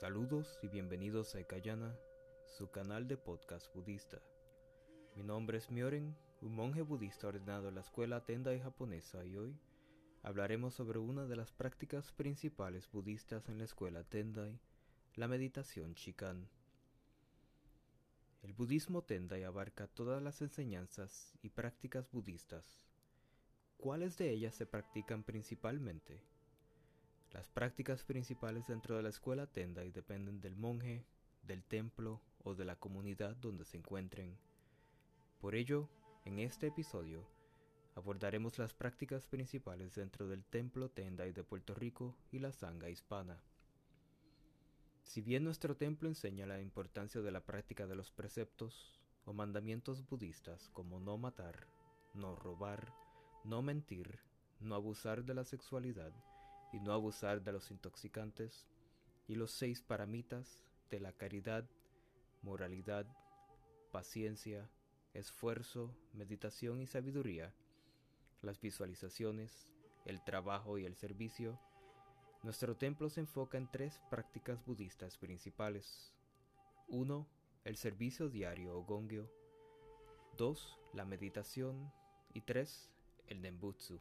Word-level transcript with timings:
Saludos 0.00 0.58
y 0.62 0.68
bienvenidos 0.68 1.34
a 1.34 1.40
Ekayana, 1.40 1.94
su 2.46 2.70
canal 2.70 3.06
de 3.06 3.18
podcast 3.18 3.70
budista. 3.74 4.22
Mi 5.14 5.22
nombre 5.22 5.58
es 5.58 5.70
Myoren, 5.70 6.16
un 6.40 6.54
monje 6.54 6.80
budista 6.80 7.28
ordenado 7.28 7.68
en 7.68 7.74
la 7.74 7.82
escuela 7.82 8.24
Tendai 8.24 8.60
japonesa 8.60 9.26
y 9.26 9.36
hoy 9.36 9.60
hablaremos 10.22 10.72
sobre 10.72 10.98
una 10.98 11.26
de 11.26 11.36
las 11.36 11.52
prácticas 11.52 12.12
principales 12.12 12.90
budistas 12.90 13.50
en 13.50 13.58
la 13.58 13.64
escuela 13.64 14.02
Tendai, 14.02 14.58
la 15.16 15.28
meditación 15.28 15.92
Shikan. 15.92 16.48
El 18.40 18.54
budismo 18.54 19.02
Tendai 19.02 19.44
abarca 19.44 19.86
todas 19.86 20.22
las 20.22 20.40
enseñanzas 20.40 21.34
y 21.42 21.50
prácticas 21.50 22.10
budistas. 22.10 22.86
¿Cuáles 23.76 24.16
de 24.16 24.30
ellas 24.30 24.54
se 24.54 24.64
practican 24.64 25.24
principalmente? 25.24 26.22
Las 27.32 27.48
prácticas 27.48 28.02
principales 28.02 28.66
dentro 28.66 28.96
de 28.96 29.02
la 29.02 29.08
escuela 29.08 29.46
Tendai 29.46 29.92
dependen 29.92 30.40
del 30.40 30.56
monje, 30.56 31.04
del 31.42 31.62
templo 31.62 32.20
o 32.42 32.54
de 32.54 32.64
la 32.64 32.76
comunidad 32.76 33.36
donde 33.36 33.64
se 33.64 33.76
encuentren. 33.76 34.36
Por 35.40 35.54
ello, 35.54 35.88
en 36.24 36.40
este 36.40 36.66
episodio, 36.66 37.24
abordaremos 37.94 38.58
las 38.58 38.74
prácticas 38.74 39.26
principales 39.26 39.94
dentro 39.94 40.26
del 40.26 40.44
templo 40.44 40.90
Tendai 40.90 41.32
de 41.32 41.44
Puerto 41.44 41.74
Rico 41.74 42.16
y 42.32 42.40
la 42.40 42.52
Sangha 42.52 42.88
hispana. 42.88 43.40
Si 45.02 45.20
bien 45.20 45.44
nuestro 45.44 45.76
templo 45.76 46.08
enseña 46.08 46.46
la 46.46 46.60
importancia 46.60 47.20
de 47.20 47.30
la 47.30 47.40
práctica 47.40 47.86
de 47.86 47.94
los 47.94 48.10
preceptos 48.10 49.00
o 49.24 49.32
mandamientos 49.32 50.04
budistas 50.08 50.68
como 50.70 50.98
no 50.98 51.16
matar, 51.16 51.68
no 52.14 52.34
robar, 52.34 52.92
no 53.44 53.62
mentir, 53.62 54.18
no 54.60 54.74
abusar 54.74 55.24
de 55.24 55.34
la 55.34 55.44
sexualidad, 55.44 56.12
y 56.72 56.80
no 56.80 56.92
abusar 56.92 57.42
de 57.42 57.52
los 57.52 57.70
intoxicantes, 57.70 58.66
y 59.26 59.34
los 59.34 59.52
seis 59.52 59.82
paramitas 59.82 60.64
de 60.90 61.00
la 61.00 61.12
caridad, 61.12 61.68
moralidad, 62.42 63.06
paciencia, 63.92 64.68
esfuerzo, 65.14 65.94
meditación 66.12 66.80
y 66.80 66.86
sabiduría, 66.86 67.54
las 68.42 68.60
visualizaciones, 68.60 69.68
el 70.04 70.22
trabajo 70.24 70.78
y 70.78 70.84
el 70.84 70.96
servicio, 70.96 71.60
nuestro 72.42 72.74
templo 72.74 73.10
se 73.10 73.20
enfoca 73.20 73.58
en 73.58 73.70
tres 73.70 74.00
prácticas 74.08 74.64
budistas 74.64 75.18
principales. 75.18 76.14
1. 76.88 77.28
El 77.64 77.76
servicio 77.76 78.30
diario 78.30 78.74
o 78.76 78.82
gongyo. 78.82 79.30
2. 80.38 80.78
La 80.94 81.04
meditación. 81.04 81.92
Y 82.32 82.40
3. 82.40 82.90
El 83.26 83.42
nembutsu. 83.42 84.00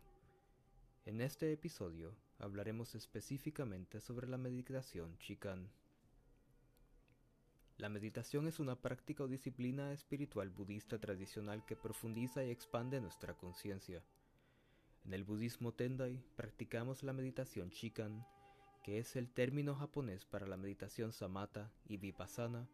En 1.05 1.19
este 1.19 1.51
episodio 1.51 2.15
hablaremos 2.39 2.95
específicamente 2.95 3.99
sobre 3.99 4.27
la 4.27 4.37
meditación 4.37 5.17
Chikan. 5.17 5.69
La 7.77 7.89
meditación 7.89 8.47
es 8.47 8.59
una 8.59 8.75
práctica 8.75 9.23
o 9.23 9.27
disciplina 9.27 9.93
espiritual 9.93 10.49
budista 10.49 10.99
tradicional 10.99 11.65
que 11.65 11.75
profundiza 11.75 12.43
y 12.43 12.49
expande 12.49 12.99
nuestra 12.99 13.35
conciencia. 13.35 14.03
En 15.05 15.13
el 15.13 15.23
budismo 15.23 15.73
Tendai 15.73 16.21
practicamos 16.35 17.03
la 17.03 17.13
meditación 17.13 17.71
Chikan, 17.71 18.25
que 18.83 18.99
es 18.99 19.15
el 19.15 19.29
término 19.29 19.75
japonés 19.75 20.25
para 20.25 20.47
la 20.47 20.57
meditación 20.57 21.13
samatha 21.13 21.71
y 21.85 21.97
vipassana, 21.97 22.69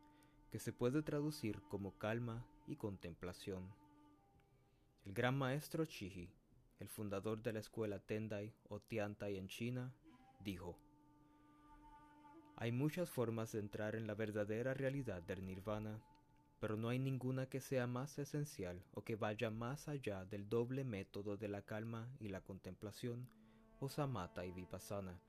que 0.51 0.59
se 0.59 0.73
puede 0.73 1.01
traducir 1.01 1.61
como 1.69 1.97
calma 1.97 2.45
y 2.67 2.75
contemplación. 2.75 3.73
El 5.05 5.13
gran 5.13 5.37
maestro 5.37 5.85
Chiji 5.85 6.29
el 6.79 6.89
fundador 6.89 7.41
de 7.41 7.53
la 7.53 7.59
escuela 7.59 7.99
Tendai 7.99 8.53
o 8.67 8.79
Tiantai 8.79 9.37
en 9.37 9.47
China, 9.47 9.93
dijo, 10.39 10.77
Hay 12.57 12.71
muchas 12.71 13.09
formas 13.09 13.51
de 13.51 13.59
entrar 13.59 13.95
en 13.95 14.07
la 14.07 14.15
verdadera 14.15 14.73
realidad 14.73 15.23
del 15.23 15.45
nirvana, 15.45 16.01
pero 16.59 16.77
no 16.77 16.89
hay 16.89 16.99
ninguna 16.99 17.47
que 17.47 17.61
sea 17.61 17.87
más 17.87 18.17
esencial 18.17 18.83
o 18.93 19.03
que 19.03 19.15
vaya 19.15 19.49
más 19.51 19.87
allá 19.87 20.25
del 20.25 20.49
doble 20.49 20.83
método 20.83 21.37
de 21.37 21.47
la 21.47 21.61
calma 21.61 22.09
y 22.19 22.29
la 22.29 22.41
contemplación, 22.41 23.29
o 23.79 23.89
samatha 23.89 24.45
y 24.45 24.51
vipassana. 24.51 25.19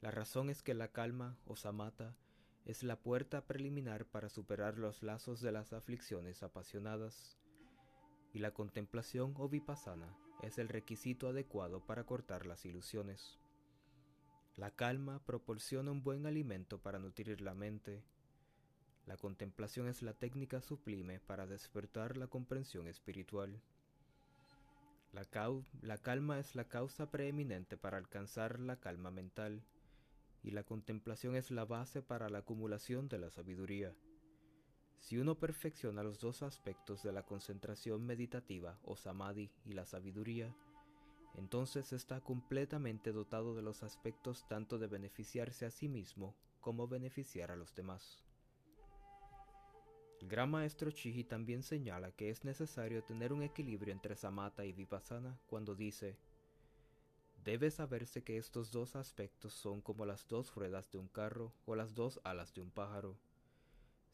La 0.00 0.10
razón 0.10 0.50
es 0.50 0.62
que 0.62 0.74
la 0.74 0.88
calma 0.88 1.38
o 1.46 1.56
samatha 1.56 2.16
es 2.64 2.82
la 2.82 2.96
puerta 2.96 3.46
preliminar 3.46 4.06
para 4.06 4.28
superar 4.28 4.78
los 4.78 5.02
lazos 5.02 5.40
de 5.40 5.52
las 5.52 5.72
aflicciones 5.72 6.42
apasionadas, 6.42 7.38
y 8.32 8.40
la 8.40 8.50
contemplación 8.50 9.34
o 9.38 9.48
vipassana 9.48 10.14
es 10.42 10.58
el 10.58 10.68
requisito 10.68 11.28
adecuado 11.28 11.80
para 11.80 12.04
cortar 12.04 12.46
las 12.46 12.64
ilusiones. 12.64 13.38
La 14.56 14.70
calma 14.70 15.20
proporciona 15.24 15.90
un 15.90 16.02
buen 16.02 16.26
alimento 16.26 16.78
para 16.78 16.98
nutrir 16.98 17.40
la 17.40 17.54
mente. 17.54 18.02
La 19.06 19.16
contemplación 19.16 19.88
es 19.88 20.02
la 20.02 20.14
técnica 20.14 20.60
sublime 20.60 21.20
para 21.20 21.46
despertar 21.46 22.16
la 22.16 22.26
comprensión 22.26 22.88
espiritual. 22.88 23.60
La, 25.12 25.96
calma 25.98 26.38
es 26.38 26.54
la 26.54 26.64
causa 26.64 27.10
preeminente 27.10 27.76
para 27.76 27.96
alcanzar 27.96 28.60
la 28.60 28.76
calma 28.76 29.10
mental, 29.10 29.62
y 30.42 30.50
la 30.50 30.62
contemplación 30.62 31.36
es 31.36 31.50
la 31.50 31.64
base 31.64 32.02
para 32.02 32.28
la 32.28 32.38
acumulación 32.38 33.08
de 33.08 33.18
la 33.18 33.30
sabiduría. 33.30 33.94
Si 34.98 35.18
uno 35.18 35.38
perfecciona 35.38 36.02
los 36.02 36.18
dos 36.18 36.42
aspectos 36.42 37.02
de 37.02 37.12
la 37.12 37.24
concentración 37.24 38.04
meditativa 38.04 38.78
o 38.84 38.96
samadhi 38.96 39.50
y 39.64 39.72
la 39.72 39.86
sabiduría, 39.86 40.54
entonces 41.36 41.92
está 41.92 42.20
completamente 42.20 43.12
dotado 43.12 43.54
de 43.54 43.62
los 43.62 43.82
aspectos 43.82 44.48
tanto 44.48 44.78
de 44.78 44.86
beneficiarse 44.86 45.66
a 45.66 45.70
sí 45.70 45.88
mismo 45.88 46.34
como 46.60 46.88
beneficiar 46.88 47.50
a 47.50 47.56
los 47.56 47.74
demás. 47.74 48.24
El 50.20 50.28
gran 50.28 50.50
maestro 50.50 50.90
Chiji 50.90 51.24
también 51.24 51.62
señala 51.62 52.10
que 52.10 52.30
es 52.30 52.42
necesario 52.44 53.04
tener 53.04 53.32
un 53.32 53.42
equilibrio 53.42 53.92
entre 53.92 54.16
samatha 54.16 54.64
y 54.64 54.72
vipassana 54.72 55.38
cuando 55.46 55.74
dice, 55.74 56.16
debe 57.44 57.70
saberse 57.70 58.24
que 58.24 58.38
estos 58.38 58.72
dos 58.72 58.96
aspectos 58.96 59.52
son 59.52 59.82
como 59.82 60.06
las 60.06 60.26
dos 60.26 60.54
ruedas 60.54 60.90
de 60.90 60.98
un 60.98 61.08
carro 61.08 61.52
o 61.66 61.76
las 61.76 61.94
dos 61.94 62.18
alas 62.24 62.54
de 62.54 62.62
un 62.62 62.70
pájaro 62.70 63.18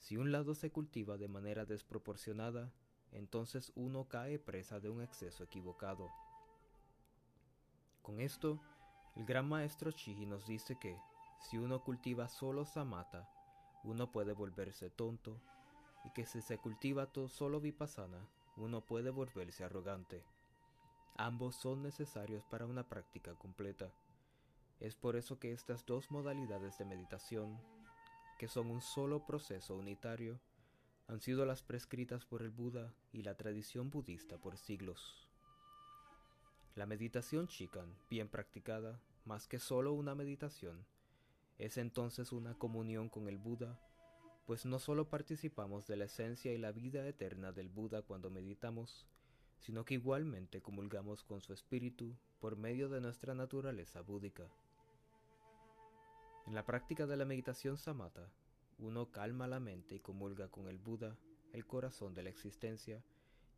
si 0.02 0.16
un 0.16 0.32
lado 0.32 0.56
se 0.56 0.72
cultiva 0.72 1.16
de 1.16 1.28
manera 1.28 1.64
desproporcionada, 1.64 2.72
entonces 3.12 3.70
uno 3.76 4.08
cae 4.08 4.40
presa 4.40 4.80
de 4.80 4.90
un 4.90 5.00
exceso 5.00 5.44
equivocado. 5.44 6.10
Con 8.02 8.20
esto, 8.20 8.60
el 9.14 9.24
gran 9.24 9.48
maestro 9.48 9.92
Chiji 9.92 10.26
nos 10.26 10.44
dice 10.44 10.76
que, 10.76 10.98
si 11.38 11.56
uno 11.56 11.84
cultiva 11.84 12.26
solo 12.26 12.64
samatha, 12.66 13.30
uno 13.84 14.10
puede 14.10 14.32
volverse 14.32 14.90
tonto, 14.90 15.40
y 16.04 16.10
que 16.10 16.26
si 16.26 16.42
se 16.42 16.58
cultiva 16.58 17.08
solo 17.28 17.60
vipassana, 17.60 18.26
uno 18.56 18.80
puede 18.80 19.10
volverse 19.10 19.62
arrogante. 19.62 20.24
Ambos 21.16 21.54
son 21.54 21.80
necesarios 21.80 22.44
para 22.46 22.66
una 22.66 22.88
práctica 22.88 23.36
completa. 23.36 23.92
Es 24.80 24.96
por 24.96 25.14
eso 25.14 25.38
que 25.38 25.52
estas 25.52 25.86
dos 25.86 26.10
modalidades 26.10 26.76
de 26.78 26.86
meditación 26.86 27.60
que 28.42 28.48
son 28.48 28.72
un 28.72 28.80
solo 28.80 29.24
proceso 29.24 29.76
unitario, 29.76 30.40
han 31.06 31.20
sido 31.20 31.46
las 31.46 31.62
prescritas 31.62 32.24
por 32.24 32.42
el 32.42 32.50
Buda 32.50 32.92
y 33.12 33.22
la 33.22 33.36
tradición 33.36 33.88
budista 33.88 34.36
por 34.36 34.56
siglos. 34.56 35.28
La 36.74 36.84
meditación 36.84 37.46
Chikan, 37.46 37.94
bien 38.10 38.28
practicada, 38.28 39.00
más 39.24 39.46
que 39.46 39.60
solo 39.60 39.92
una 39.92 40.16
meditación, 40.16 40.84
es 41.56 41.76
entonces 41.76 42.32
una 42.32 42.54
comunión 42.54 43.08
con 43.08 43.28
el 43.28 43.38
Buda, 43.38 43.78
pues 44.44 44.66
no 44.66 44.80
solo 44.80 45.08
participamos 45.08 45.86
de 45.86 45.98
la 45.98 46.06
esencia 46.06 46.52
y 46.52 46.58
la 46.58 46.72
vida 46.72 47.06
eterna 47.06 47.52
del 47.52 47.68
Buda 47.68 48.02
cuando 48.02 48.28
meditamos, 48.28 49.06
sino 49.60 49.84
que 49.84 49.94
igualmente 49.94 50.60
comulgamos 50.60 51.22
con 51.22 51.40
su 51.42 51.52
espíritu 51.52 52.16
por 52.40 52.56
medio 52.56 52.88
de 52.88 53.00
nuestra 53.00 53.36
naturaleza 53.36 54.00
búdica. 54.00 54.48
En 56.46 56.54
la 56.54 56.64
práctica 56.64 57.06
de 57.06 57.16
la 57.16 57.24
meditación 57.24 57.76
samatha, 57.76 58.28
uno 58.78 59.10
calma 59.12 59.46
la 59.46 59.60
mente 59.60 59.94
y 59.94 60.00
comulga 60.00 60.48
con 60.48 60.68
el 60.68 60.78
Buda, 60.78 61.16
el 61.52 61.66
corazón 61.66 62.14
de 62.14 62.24
la 62.24 62.30
existencia, 62.30 63.04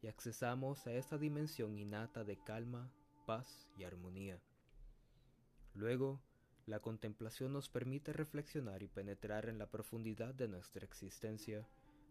y 0.03 0.07
accesamos 0.07 0.87
a 0.87 0.93
esta 0.93 1.17
dimensión 1.17 1.79
innata 1.79 2.25
de 2.25 2.37
calma, 2.37 2.93
paz 3.25 3.67
y 3.79 3.85
armonía. 3.85 4.39
Luego, 5.73 6.21
la 6.67 6.81
contemplación 6.81 7.53
nos 7.53 7.69
permite 7.71 8.13
reflexionar 8.13 8.83
y 8.83 8.89
penetrar 8.89 9.49
en 9.49 9.59
la 9.59 9.71
profundidad 9.71 10.35
de 10.35 10.49
nuestra 10.49 10.85
existencia, 10.85 11.67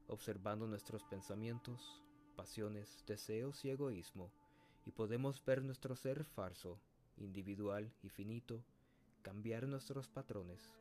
observando 0.07 0.67
nuestros 0.67 1.03
pensamientos, 1.03 2.01
pasiones, 2.35 3.03
deseos 3.05 3.63
y 3.63 3.69
egoísmo, 3.69 4.31
y 4.85 4.91
podemos 4.91 5.43
ver 5.45 5.63
nuestro 5.63 5.95
ser 5.95 6.23
falso, 6.23 6.79
individual 7.17 7.93
y 8.01 8.09
finito, 8.09 8.63
cambiar 9.23 9.67
nuestros 9.67 10.07
patrones, 10.09 10.75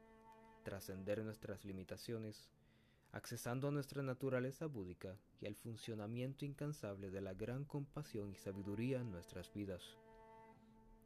trascender 0.64 1.24
nuestras 1.24 1.64
limitaciones, 1.64 2.50
accesando 3.12 3.68
a 3.68 3.70
nuestra 3.70 4.02
naturaleza 4.02 4.66
búdica 4.66 5.16
y 5.40 5.46
al 5.46 5.54
funcionamiento 5.54 6.44
incansable 6.44 7.10
de 7.10 7.20
la 7.20 7.34
gran 7.34 7.64
compasión 7.64 8.32
y 8.32 8.36
sabiduría 8.36 9.00
en 9.00 9.12
nuestras 9.12 9.52
vidas. 9.54 9.96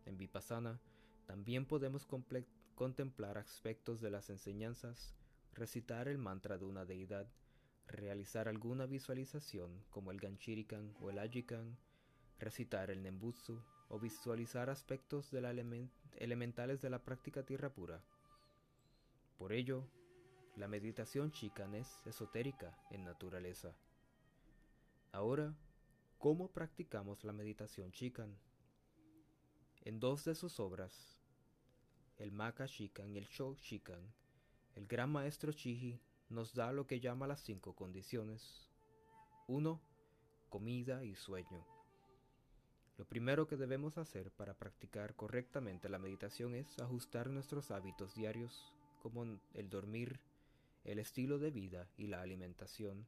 En 0.06 0.16
Vipassana 0.16 0.80
también 1.26 1.66
podemos 1.66 2.06
contemplar 2.74 3.38
aspectos 3.38 4.00
de 4.00 4.10
las 4.10 4.30
enseñanzas, 4.30 5.14
recitar 5.52 6.08
el 6.08 6.18
mantra 6.18 6.58
de 6.58 6.64
una 6.64 6.84
deidad, 6.84 7.28
realizar 7.86 8.48
alguna 8.48 8.86
visualización 8.86 9.84
como 9.90 10.10
el 10.10 10.18
Ganchirikan 10.18 10.94
o 11.00 11.10
el 11.10 11.18
Ajikan, 11.18 11.76
recitar 12.38 12.90
el 12.90 13.02
Nembutsu 13.02 13.62
o 13.88 13.98
visualizar 13.98 14.70
aspectos 14.70 15.30
de 15.30 15.40
la 15.40 15.50
elementales 16.16 16.80
de 16.80 16.90
la 16.90 17.04
práctica 17.04 17.42
tierra 17.44 17.70
pura. 17.70 18.02
Por 19.38 19.52
ello, 19.52 19.84
la 20.56 20.68
meditación 20.68 21.30
chican 21.30 21.74
es 21.74 22.06
esotérica 22.06 22.76
en 22.90 23.04
naturaleza. 23.04 23.76
Ahora, 25.12 25.54
¿cómo 26.18 26.48
practicamos 26.48 27.24
la 27.24 27.32
meditación 27.32 27.92
chican? 27.92 28.36
En 29.82 30.00
dos 30.00 30.24
de 30.24 30.34
sus 30.34 30.58
obras, 30.58 31.20
el 32.18 32.32
Maka 32.32 32.66
Shikan 32.66 33.12
y 33.12 33.18
el 33.18 33.26
Sho 33.26 33.54
Shikan, 33.54 34.00
el 34.74 34.86
gran 34.86 35.10
maestro 35.10 35.52
Chiji 35.52 36.00
nos 36.28 36.54
da 36.54 36.72
lo 36.72 36.86
que 36.86 37.00
llama 37.00 37.26
las 37.26 37.40
cinco 37.40 37.74
condiciones. 37.74 38.68
1. 39.46 39.80
Comida 40.48 41.04
y 41.04 41.14
sueño. 41.14 41.75
Lo 42.98 43.04
primero 43.04 43.46
que 43.46 43.56
debemos 43.56 43.98
hacer 43.98 44.31
para 44.31 44.54
practicar 44.54 45.14
correctamente 45.14 45.88
la 45.88 45.98
meditación 45.98 46.54
es 46.54 46.78
ajustar 46.78 47.28
nuestros 47.28 47.70
hábitos 47.70 48.14
diarios, 48.14 48.72
como 49.02 49.25
el 49.54 49.69
dormir, 49.69 50.19
el 50.84 50.98
estilo 50.98 51.38
de 51.38 51.50
vida 51.50 51.88
y 51.98 52.06
la 52.06 52.22
alimentación. 52.22 53.06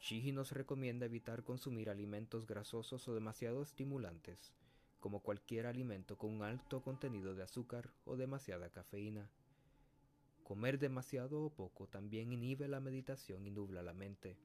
Chiji 0.00 0.32
nos 0.32 0.52
recomienda 0.52 1.06
evitar 1.06 1.44
consumir 1.44 1.88
alimentos 1.88 2.46
grasosos 2.46 3.06
o 3.08 3.14
demasiado 3.14 3.62
estimulantes, 3.62 4.52
como 5.00 5.20
cualquier 5.20 5.66
alimento 5.66 6.18
con 6.18 6.30
un 6.30 6.42
alto 6.42 6.82
contenido 6.82 7.34
de 7.34 7.44
azúcar 7.44 7.90
o 8.04 8.16
demasiada 8.16 8.68
cafeína. 8.68 9.30
Comer 10.44 10.78
demasiado 10.78 11.42
o 11.44 11.50
poco 11.50 11.86
también 11.86 12.32
inhibe 12.32 12.68
la 12.68 12.80
meditación 12.80 13.46
y 13.46 13.50
nubla 13.50 13.82
la 13.82 13.94
mente. 13.94 14.36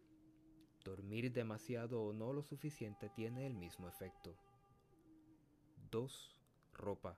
Dormir 0.88 1.34
demasiado 1.34 2.02
o 2.02 2.14
no 2.14 2.32
lo 2.32 2.42
suficiente 2.42 3.10
tiene 3.10 3.46
el 3.46 3.54
mismo 3.56 3.90
efecto. 3.90 4.38
2. 5.92 6.40
Ropa. 6.76 7.18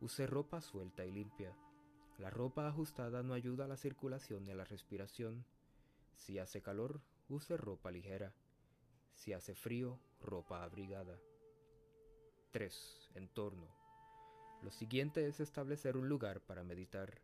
Use 0.00 0.26
ropa 0.26 0.60
suelta 0.60 1.06
y 1.06 1.12
limpia. 1.12 1.56
La 2.18 2.30
ropa 2.30 2.66
ajustada 2.66 3.22
no 3.22 3.32
ayuda 3.32 3.66
a 3.66 3.68
la 3.68 3.76
circulación 3.76 4.44
ni 4.44 4.50
a 4.50 4.56
la 4.56 4.64
respiración. 4.64 5.44
Si 6.16 6.40
hace 6.40 6.62
calor, 6.62 7.00
use 7.28 7.56
ropa 7.56 7.92
ligera. 7.92 8.34
Si 9.14 9.32
hace 9.34 9.54
frío, 9.54 10.00
ropa 10.20 10.64
abrigada. 10.64 11.16
3. 12.50 13.12
Entorno. 13.14 13.68
Lo 14.62 14.72
siguiente 14.72 15.28
es 15.28 15.38
establecer 15.38 15.96
un 15.96 16.08
lugar 16.08 16.40
para 16.40 16.64
meditar. 16.64 17.20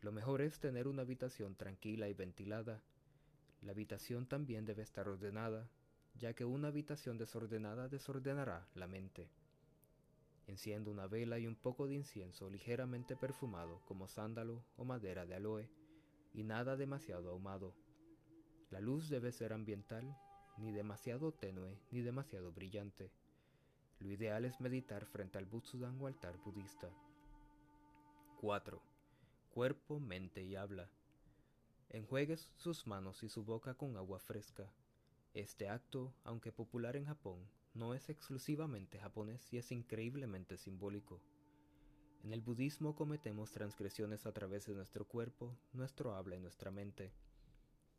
Lo 0.00 0.10
mejor 0.10 0.42
es 0.42 0.58
tener 0.58 0.88
una 0.88 1.02
habitación 1.02 1.54
tranquila 1.54 2.08
y 2.08 2.14
ventilada. 2.14 2.82
La 3.64 3.72
habitación 3.72 4.26
también 4.26 4.64
debe 4.64 4.82
estar 4.82 5.08
ordenada, 5.08 5.68
ya 6.14 6.34
que 6.34 6.44
una 6.44 6.68
habitación 6.68 7.18
desordenada 7.18 7.88
desordenará 7.88 8.68
la 8.74 8.86
mente. 8.86 9.28
Encienda 10.46 10.90
una 10.90 11.06
vela 11.06 11.38
y 11.38 11.46
un 11.46 11.56
poco 11.56 11.86
de 11.86 11.94
incienso 11.94 12.50
ligeramente 12.50 13.16
perfumado 13.16 13.80
como 13.86 14.06
sándalo 14.06 14.62
o 14.76 14.84
madera 14.84 15.24
de 15.24 15.34
aloe, 15.34 15.68
y 16.34 16.44
nada 16.44 16.76
demasiado 16.76 17.30
ahumado. 17.30 17.74
La 18.70 18.80
luz 18.80 19.08
debe 19.08 19.32
ser 19.32 19.52
ambiental, 19.52 20.16
ni 20.58 20.70
demasiado 20.70 21.32
tenue 21.32 21.80
ni 21.90 22.02
demasiado 22.02 22.52
brillante. 22.52 23.10
Lo 23.98 24.10
ideal 24.10 24.44
es 24.44 24.60
meditar 24.60 25.06
frente 25.06 25.38
al 25.38 25.46
Butsudan 25.46 26.00
o 26.00 26.06
altar 26.06 26.36
budista. 26.44 26.90
4 28.40 28.94
cuerpo, 29.54 30.00
mente 30.00 30.42
y 30.42 30.56
habla. 30.56 30.90
Enjuegues 31.90 32.50
sus 32.56 32.86
manos 32.86 33.22
y 33.22 33.28
su 33.28 33.44
boca 33.44 33.74
con 33.74 33.96
agua 33.96 34.18
fresca. 34.18 34.72
Este 35.32 35.68
acto, 35.68 36.12
aunque 36.24 36.52
popular 36.52 36.96
en 36.96 37.06
Japón, 37.06 37.48
no 37.74 37.94
es 37.94 38.08
exclusivamente 38.08 38.98
japonés 38.98 39.52
y 39.52 39.58
es 39.58 39.72
increíblemente 39.72 40.56
simbólico. 40.56 41.20
En 42.22 42.32
el 42.32 42.40
budismo 42.40 42.94
cometemos 42.94 43.50
transgresiones 43.50 44.26
a 44.26 44.32
través 44.32 44.64
de 44.66 44.74
nuestro 44.74 45.06
cuerpo, 45.06 45.56
nuestro 45.72 46.14
habla 46.14 46.36
y 46.36 46.40
nuestra 46.40 46.70
mente. 46.70 47.12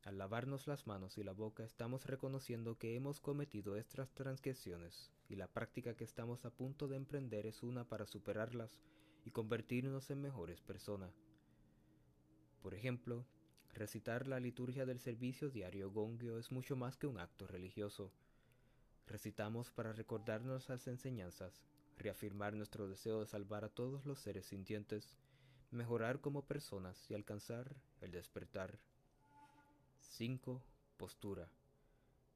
Al 0.03 0.17
lavarnos 0.17 0.67
las 0.67 0.87
manos 0.87 1.17
y 1.17 1.23
la 1.23 1.31
boca 1.31 1.63
estamos 1.63 2.05
reconociendo 2.05 2.77
que 2.77 2.95
hemos 2.95 3.19
cometido 3.19 3.75
estas 3.75 4.13
transgresiones 4.13 5.11
y 5.29 5.35
la 5.35 5.47
práctica 5.47 5.95
que 5.95 6.03
estamos 6.03 6.45
a 6.45 6.51
punto 6.51 6.87
de 6.87 6.95
emprender 6.95 7.45
es 7.45 7.63
una 7.63 7.87
para 7.87 8.05
superarlas 8.05 8.79
y 9.25 9.31
convertirnos 9.31 10.09
en 10.09 10.21
mejores 10.21 10.61
personas. 10.61 11.13
Por 12.61 12.73
ejemplo, 12.73 13.25
recitar 13.75 14.25
la 14.25 14.39
liturgia 14.39 14.85
del 14.85 14.99
servicio 14.99 15.49
diario 15.49 15.91
gongyo 15.91 16.39
es 16.39 16.51
mucho 16.51 16.77
más 16.77 16.95
que 16.95 17.07
un 17.07 17.19
acto 17.19 17.45
religioso. 17.45 18.11
Recitamos 19.05 19.69
para 19.69 19.91
recordarnos 19.91 20.69
las 20.69 20.87
enseñanzas, 20.87 21.65
reafirmar 21.97 22.53
nuestro 22.53 22.87
deseo 22.87 23.19
de 23.19 23.27
salvar 23.27 23.65
a 23.65 23.69
todos 23.69 24.05
los 24.05 24.19
seres 24.19 24.45
sintientes, 24.45 25.17
mejorar 25.71 26.21
como 26.21 26.45
personas 26.45 27.05
y 27.11 27.15
alcanzar 27.15 27.75
el 27.99 28.11
despertar. 28.11 28.79
5. 29.99 30.63
Postura. 30.97 31.49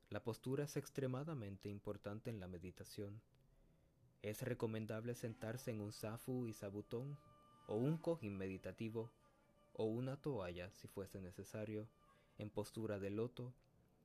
La 0.10 0.22
postura 0.22 0.66
es 0.66 0.76
extremadamente 0.76 1.70
importante 1.70 2.30
en 2.30 2.42
la 2.42 2.50
meditación. 2.50 3.22
Es 4.22 4.42
recomendable 4.42 5.16
sentarse 5.16 5.72
en 5.72 5.80
un 5.80 5.94
zafu 5.94 6.48
y 6.48 6.54
sabutón 6.54 7.18
o 7.68 7.76
un 7.76 7.98
cojín 7.98 8.38
meditativo 8.38 9.10
o 9.80 9.86
una 9.86 10.18
toalla 10.18 10.70
si 10.74 10.90
fuese 10.90 11.22
necesario, 11.22 11.88
en 12.38 12.50
postura 12.50 13.00
de 13.00 13.10
loto, 13.10 13.54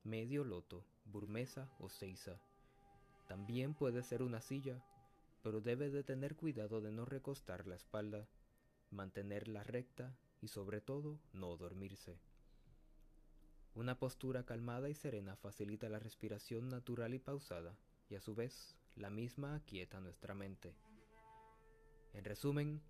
medio 0.05 0.44
loto, 0.44 0.85
burmesa 1.05 1.69
o 1.81 1.88
seiza. 1.88 2.41
También 3.26 3.75
puede 3.75 4.05
ser 4.05 4.23
una 4.23 4.41
silla, 4.41 4.81
pero 5.43 5.61
debe 5.61 5.91
de 5.91 6.05
tener 6.05 6.37
cuidado 6.37 6.81
de 6.81 6.93
no 6.93 7.05
recostar 7.05 7.67
la 7.67 7.75
espalda, 7.75 8.29
mantenerla 8.93 9.65
recta 9.65 10.17
y 10.41 10.47
sobre 10.47 10.81
todo 10.81 11.19
no 11.32 11.56
dormirse. 11.56 12.21
Una 13.75 13.99
postura 13.99 14.44
calmada 14.44 14.88
y 14.88 14.94
serena 14.94 15.35
facilita 15.35 15.88
la 15.88 15.99
respiración 15.99 16.69
natural 16.69 17.15
y 17.15 17.19
pausada, 17.19 17.76
y 18.09 18.15
a 18.15 18.21
su 18.21 18.37
vez 18.37 18.76
la 18.94 19.11
misma 19.11 19.56
aquieta 19.56 19.99
nuestra 19.99 20.35
mente. 20.35 20.73
En 22.12 22.25
resumen, 22.25 22.81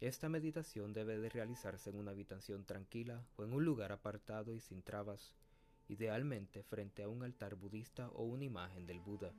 esta 0.00 0.28
meditación 0.28 0.92
debe 0.92 1.18
de 1.18 1.28
realizarse 1.28 1.90
en 1.90 1.96
una 1.96 2.12
habitación 2.12 2.64
tranquila 2.64 3.26
o 3.36 3.42
en 3.42 3.52
un 3.52 3.64
lugar 3.64 3.90
apartado 3.90 4.54
y 4.54 4.60
sin 4.60 4.82
trabas, 4.82 5.34
idealmente 5.88 6.62
frente 6.62 7.02
a 7.02 7.08
un 7.08 7.24
altar 7.24 7.56
budista 7.56 8.08
o 8.10 8.22
una 8.22 8.44
imagen 8.44 8.86
del 8.86 9.00
Buda. 9.00 9.32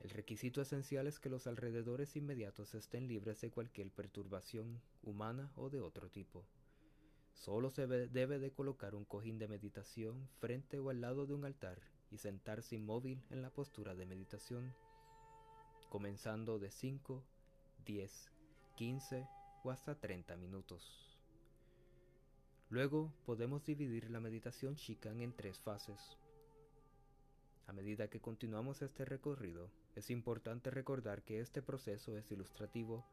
El 0.00 0.08
requisito 0.10 0.62
esencial 0.62 1.06
es 1.06 1.20
que 1.20 1.28
los 1.28 1.46
alrededores 1.46 2.16
inmediatos 2.16 2.74
estén 2.74 3.08
libres 3.08 3.42
de 3.42 3.50
cualquier 3.50 3.90
perturbación 3.90 4.80
humana 5.02 5.52
o 5.56 5.68
de 5.68 5.80
otro 5.80 6.08
tipo. 6.08 6.46
Solo 7.34 7.68
se 7.68 7.86
debe 7.86 8.38
de 8.38 8.50
colocar 8.50 8.94
un 8.94 9.04
cojín 9.04 9.38
de 9.38 9.48
meditación 9.48 10.28
frente 10.38 10.78
o 10.78 10.88
al 10.88 11.02
lado 11.02 11.26
de 11.26 11.34
un 11.34 11.44
altar 11.44 11.78
y 12.10 12.16
sentarse 12.16 12.74
inmóvil 12.74 13.22
en 13.28 13.42
la 13.42 13.50
postura 13.50 13.94
de 13.94 14.06
meditación, 14.06 14.72
comenzando 15.90 16.58
de 16.58 16.70
5, 16.70 17.22
10, 17.84 18.30
15 18.76 19.37
o 19.64 19.70
hasta 19.70 19.94
30 19.94 20.36
minutos. 20.36 21.18
Luego 22.70 23.12
podemos 23.24 23.64
dividir 23.64 24.10
la 24.10 24.20
meditación 24.20 24.74
Shikan 24.74 25.20
en 25.20 25.32
tres 25.32 25.58
fases. 25.58 26.18
A 27.66 27.72
medida 27.72 28.08
que 28.08 28.20
continuamos 28.20 28.82
este 28.82 29.04
recorrido, 29.04 29.70
es 29.94 30.10
importante 30.10 30.70
recordar 30.70 31.22
que 31.22 31.40
este 31.40 31.62
proceso 31.62 32.16
es 32.16 32.30
ilustrativo 32.30 33.04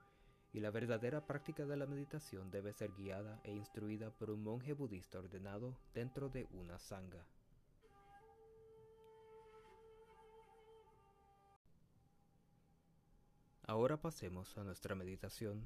y 0.53 0.59
la 0.59 0.71
verdadera 0.71 1.25
práctica 1.25 1.65
de 1.65 1.75
la 1.75 1.85
meditación 1.85 2.51
debe 2.51 2.73
ser 2.73 2.91
guiada 2.93 3.41
e 3.43 3.51
instruida 3.51 4.11
por 4.11 4.29
un 4.29 4.43
monje 4.43 4.73
budista 4.73 5.19
ordenado 5.19 5.77
dentro 5.93 6.29
de 6.29 6.47
una 6.51 6.79
sangha. 6.79 7.25
Ahora 13.67 13.97
pasemos 13.97 14.57
a 14.57 14.63
nuestra 14.63 14.95
meditación 14.95 15.65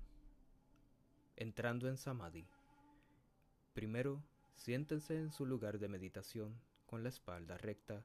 entrando 1.40 1.88
en 1.88 1.96
samadhi. 1.96 2.46
Primero, 3.74 4.22
siéntense 4.56 5.16
en 5.16 5.32
su 5.32 5.46
lugar 5.46 5.80
de 5.80 5.88
meditación 5.88 6.54
con 6.86 7.02
la 7.02 7.08
espalda 7.08 7.58
recta, 7.58 8.04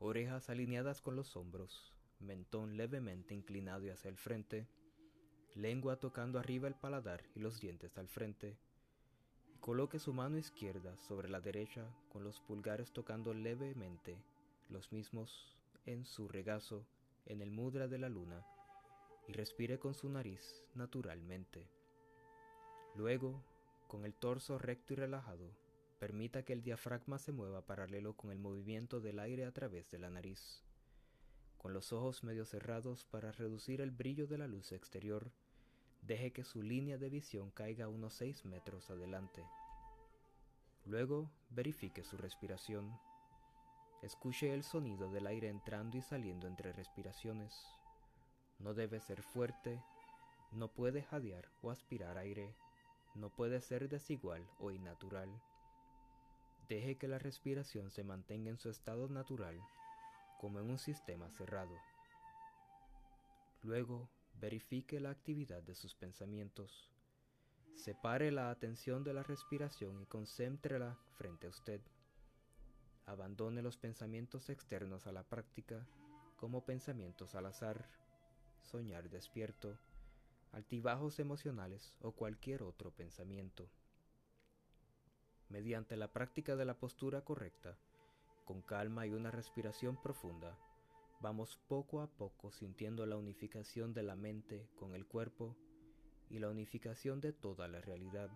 orejas 0.00 0.50
alineadas 0.50 1.00
con 1.00 1.14
los 1.14 1.36
hombros, 1.36 1.94
mentón 2.18 2.76
levemente 2.76 3.32
inclinado 3.32 3.92
hacia 3.92 4.08
el 4.08 4.16
frente, 4.16 4.66
lengua 5.54 6.00
tocando 6.00 6.40
arriba 6.40 6.66
el 6.66 6.74
paladar 6.74 7.22
y 7.36 7.38
los 7.38 7.60
dientes 7.60 7.96
al 7.96 8.08
frente. 8.08 8.58
coloque 9.60 10.00
su 10.00 10.12
mano 10.12 10.36
izquierda 10.36 10.96
sobre 10.98 11.28
la 11.28 11.40
derecha 11.40 11.86
con 12.08 12.24
los 12.24 12.40
pulgares 12.40 12.92
tocando 12.92 13.32
levemente 13.34 14.18
los 14.68 14.90
mismos 14.90 15.56
en 15.86 16.04
su 16.04 16.26
regazo 16.26 16.84
en 17.24 17.40
el 17.40 17.52
mudra 17.52 17.86
de 17.86 17.98
la 17.98 18.08
luna 18.08 18.44
y 19.28 19.32
respire 19.32 19.78
con 19.78 19.94
su 19.94 20.08
nariz 20.08 20.64
naturalmente 20.74 21.68
Luego, 22.94 23.42
con 23.88 24.04
el 24.04 24.14
torso 24.14 24.58
recto 24.58 24.92
y 24.92 24.96
relajado, 24.96 25.50
permita 25.98 26.44
que 26.44 26.52
el 26.52 26.62
diafragma 26.62 27.18
se 27.18 27.32
mueva 27.32 27.66
paralelo 27.66 28.14
con 28.16 28.30
el 28.30 28.38
movimiento 28.38 29.00
del 29.00 29.18
aire 29.18 29.46
a 29.46 29.52
través 29.52 29.90
de 29.90 29.98
la 29.98 30.10
nariz. 30.10 30.62
Con 31.58 31.72
los 31.72 31.92
ojos 31.92 32.22
medio 32.22 32.44
cerrados 32.44 33.04
para 33.04 33.32
reducir 33.32 33.80
el 33.80 33.90
brillo 33.90 34.26
de 34.26 34.38
la 34.38 34.46
luz 34.46 34.70
exterior, 34.72 35.32
deje 36.02 36.32
que 36.32 36.44
su 36.44 36.62
línea 36.62 36.98
de 36.98 37.08
visión 37.08 37.50
caiga 37.50 37.88
unos 37.88 38.14
6 38.14 38.44
metros 38.44 38.90
adelante. 38.90 39.42
Luego, 40.84 41.30
verifique 41.50 42.04
su 42.04 42.16
respiración. 42.16 42.96
Escuche 44.02 44.52
el 44.52 44.62
sonido 44.62 45.10
del 45.10 45.26
aire 45.26 45.48
entrando 45.48 45.96
y 45.96 46.02
saliendo 46.02 46.46
entre 46.46 46.72
respiraciones. 46.72 47.66
No 48.58 48.74
debe 48.74 49.00
ser 49.00 49.22
fuerte, 49.22 49.82
no 50.52 50.68
puede 50.68 51.02
jadear 51.02 51.48
o 51.62 51.70
aspirar 51.70 52.18
aire, 52.18 52.54
no 53.14 53.30
puede 53.30 53.60
ser 53.60 53.88
desigual 53.88 54.48
o 54.58 54.70
innatural. 54.70 55.30
Deje 56.68 56.96
que 56.96 57.08
la 57.08 57.18
respiración 57.18 57.90
se 57.90 58.04
mantenga 58.04 58.50
en 58.50 58.58
su 58.58 58.70
estado 58.70 59.08
natural, 59.08 59.60
como 60.40 60.60
en 60.60 60.70
un 60.70 60.78
sistema 60.78 61.30
cerrado. 61.30 61.76
Luego, 63.62 64.08
verifique 64.40 65.00
la 65.00 65.10
actividad 65.10 65.62
de 65.62 65.74
sus 65.74 65.94
pensamientos. 65.94 66.90
Separe 67.74 68.30
la 68.30 68.50
atención 68.50 69.04
de 69.04 69.14
la 69.14 69.22
respiración 69.22 70.00
y 70.00 70.06
concéntrela 70.06 70.98
frente 71.16 71.46
a 71.46 71.50
usted. 71.50 71.80
Abandone 73.06 73.62
los 73.62 73.76
pensamientos 73.76 74.48
externos 74.48 75.06
a 75.06 75.12
la 75.12 75.22
práctica 75.22 75.86
como 76.36 76.64
pensamientos 76.64 77.34
al 77.34 77.46
azar, 77.46 77.88
soñar 78.62 79.08
despierto, 79.10 79.78
altibajos 80.54 81.18
emocionales 81.18 81.96
o 82.00 82.12
cualquier 82.12 82.62
otro 82.62 82.92
pensamiento. 82.92 83.68
Mediante 85.48 85.96
la 85.96 86.12
práctica 86.12 86.54
de 86.54 86.64
la 86.64 86.78
postura 86.78 87.22
correcta, 87.22 87.76
con 88.44 88.62
calma 88.62 89.06
y 89.06 89.10
una 89.10 89.32
respiración 89.32 90.00
profunda, 90.00 90.56
vamos 91.20 91.58
poco 91.66 92.00
a 92.00 92.06
poco 92.06 92.52
sintiendo 92.52 93.04
la 93.04 93.16
unificación 93.16 93.94
de 93.94 94.04
la 94.04 94.14
mente 94.14 94.68
con 94.76 94.94
el 94.94 95.06
cuerpo 95.06 95.56
y 96.30 96.38
la 96.38 96.48
unificación 96.48 97.20
de 97.20 97.32
toda 97.32 97.66
la 97.66 97.80
realidad. 97.80 98.30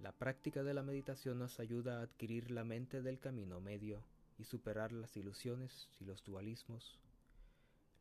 La 0.00 0.12
práctica 0.12 0.62
de 0.62 0.72
la 0.72 0.82
meditación 0.82 1.38
nos 1.38 1.60
ayuda 1.60 2.00
a 2.00 2.02
adquirir 2.02 2.50
la 2.50 2.64
mente 2.64 3.02
del 3.02 3.18
camino 3.18 3.60
medio 3.60 4.02
y 4.38 4.44
superar 4.44 4.90
las 4.90 5.16
ilusiones 5.16 5.90
y 6.00 6.04
los 6.04 6.24
dualismos. 6.24 7.01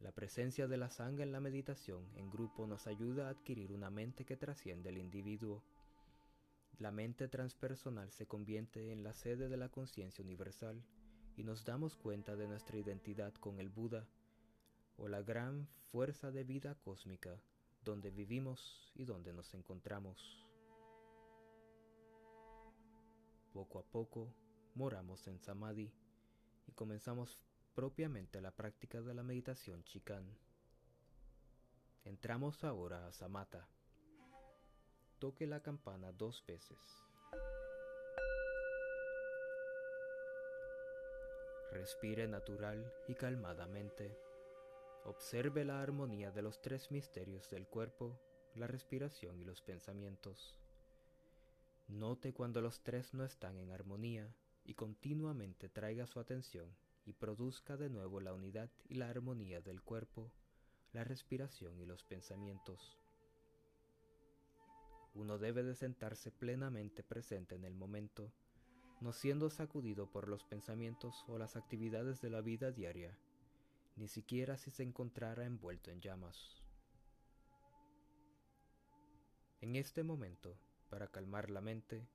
La 0.01 0.11
presencia 0.11 0.67
de 0.67 0.77
la 0.77 0.89
sangre 0.89 1.23
en 1.23 1.31
la 1.31 1.39
meditación 1.39 2.09
en 2.15 2.31
grupo 2.31 2.65
nos 2.65 2.87
ayuda 2.87 3.27
a 3.27 3.29
adquirir 3.29 3.71
una 3.71 3.91
mente 3.91 4.25
que 4.25 4.35
trasciende 4.35 4.89
el 4.89 4.97
individuo. 4.97 5.63
La 6.79 6.91
mente 6.91 7.27
transpersonal 7.27 8.11
se 8.11 8.25
convierte 8.25 8.91
en 8.91 9.03
la 9.03 9.13
sede 9.13 9.47
de 9.47 9.57
la 9.57 9.69
conciencia 9.69 10.23
universal 10.23 10.83
y 11.37 11.43
nos 11.43 11.65
damos 11.65 11.97
cuenta 11.97 12.35
de 12.35 12.47
nuestra 12.47 12.77
identidad 12.77 13.31
con 13.35 13.59
el 13.59 13.69
Buda 13.69 14.07
o 14.97 15.07
la 15.07 15.21
gran 15.21 15.67
fuerza 15.91 16.31
de 16.31 16.43
vida 16.43 16.75
cósmica 16.83 17.39
donde 17.83 18.09
vivimos 18.09 18.91
y 18.95 19.05
donde 19.05 19.33
nos 19.33 19.53
encontramos. 19.53 20.47
Poco 23.53 23.77
a 23.77 23.83
poco 23.83 24.33
moramos 24.73 25.27
en 25.27 25.39
Samadhi 25.39 25.91
y 26.67 26.71
comenzamos 26.71 27.37
propiamente 27.73 28.41
la 28.41 28.51
práctica 28.51 29.01
de 29.01 29.13
la 29.13 29.23
meditación 29.23 29.83
chicán. 29.85 30.25
Entramos 32.03 32.63
ahora 32.63 33.07
a 33.07 33.11
Samatha. 33.13 33.67
Toque 35.19 35.47
la 35.47 35.61
campana 35.61 36.11
dos 36.11 36.43
veces. 36.45 36.77
Respire 41.71 42.27
natural 42.27 42.91
y 43.07 43.15
calmadamente. 43.15 44.17
Observe 45.05 45.63
la 45.63 45.81
armonía 45.81 46.31
de 46.31 46.41
los 46.41 46.61
tres 46.61 46.91
misterios 46.91 47.49
del 47.49 47.67
cuerpo, 47.67 48.19
la 48.55 48.67
respiración 48.67 49.39
y 49.39 49.45
los 49.45 49.61
pensamientos. 49.61 50.57
Note 51.87 52.33
cuando 52.33 52.61
los 52.61 52.83
tres 52.83 53.13
no 53.13 53.23
están 53.23 53.57
en 53.57 53.71
armonía 53.71 54.35
y 54.65 54.73
continuamente 54.73 55.69
traiga 55.69 56.07
su 56.07 56.19
atención 56.19 56.75
y 57.05 57.13
produzca 57.13 57.77
de 57.77 57.89
nuevo 57.89 58.19
la 58.19 58.33
unidad 58.33 58.69
y 58.87 58.95
la 58.95 59.09
armonía 59.09 59.61
del 59.61 59.81
cuerpo, 59.81 60.31
la 60.93 61.03
respiración 61.03 61.79
y 61.79 61.85
los 61.85 62.03
pensamientos. 62.03 62.99
Uno 65.13 65.37
debe 65.37 65.63
de 65.63 65.75
sentarse 65.75 66.31
plenamente 66.31 67.03
presente 67.03 67.55
en 67.55 67.65
el 67.65 67.73
momento, 67.73 68.31
no 69.01 69.11
siendo 69.13 69.49
sacudido 69.49 70.09
por 70.09 70.27
los 70.27 70.43
pensamientos 70.43 71.25
o 71.27 71.37
las 71.37 71.55
actividades 71.55 72.21
de 72.21 72.29
la 72.29 72.41
vida 72.41 72.71
diaria, 72.71 73.17
ni 73.95 74.07
siquiera 74.07 74.57
si 74.57 74.71
se 74.71 74.83
encontrara 74.83 75.45
envuelto 75.45 75.91
en 75.91 76.01
llamas. 76.01 76.61
En 79.59 79.75
este 79.75 80.03
momento, 80.03 80.57
para 80.89 81.07
calmar 81.07 81.49
la 81.49 81.61
mente, 81.61 82.07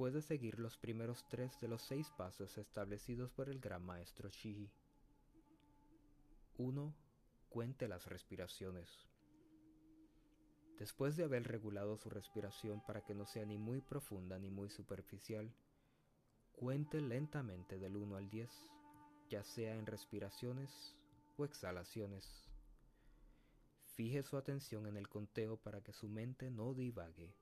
puede 0.00 0.22
seguir 0.22 0.58
los 0.58 0.78
primeros 0.78 1.26
tres 1.28 1.60
de 1.60 1.68
los 1.68 1.82
seis 1.82 2.10
pasos 2.16 2.56
establecidos 2.56 3.30
por 3.32 3.50
el 3.50 3.60
gran 3.60 3.84
maestro 3.84 4.30
Shihi. 4.30 4.70
1. 6.56 6.94
Cuente 7.50 7.86
las 7.86 8.06
respiraciones. 8.06 8.88
Después 10.78 11.18
de 11.18 11.24
haber 11.24 11.46
regulado 11.46 11.98
su 11.98 12.08
respiración 12.08 12.80
para 12.86 13.02
que 13.02 13.14
no 13.14 13.26
sea 13.26 13.44
ni 13.44 13.58
muy 13.58 13.82
profunda 13.82 14.38
ni 14.38 14.48
muy 14.48 14.70
superficial, 14.70 15.52
cuente 16.52 17.02
lentamente 17.02 17.78
del 17.78 17.94
1 17.94 18.16
al 18.16 18.30
10, 18.30 18.50
ya 19.28 19.44
sea 19.44 19.76
en 19.76 19.84
respiraciones 19.84 20.96
o 21.36 21.44
exhalaciones. 21.44 22.48
Fije 23.96 24.22
su 24.22 24.38
atención 24.38 24.86
en 24.86 24.96
el 24.96 25.10
conteo 25.10 25.58
para 25.58 25.82
que 25.82 25.92
su 25.92 26.08
mente 26.08 26.50
no 26.50 26.72
divague. 26.72 27.34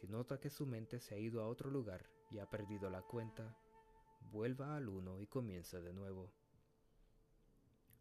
Si 0.00 0.08
nota 0.08 0.40
que 0.40 0.48
su 0.48 0.64
mente 0.64 0.98
se 0.98 1.14
ha 1.14 1.18
ido 1.18 1.42
a 1.42 1.46
otro 1.46 1.70
lugar 1.70 2.08
y 2.30 2.38
ha 2.38 2.46
perdido 2.48 2.88
la 2.88 3.02
cuenta, 3.02 3.54
vuelva 4.32 4.74
al 4.74 4.88
1 4.88 5.20
y 5.20 5.26
comience 5.26 5.82
de 5.82 5.92
nuevo. 5.92 6.32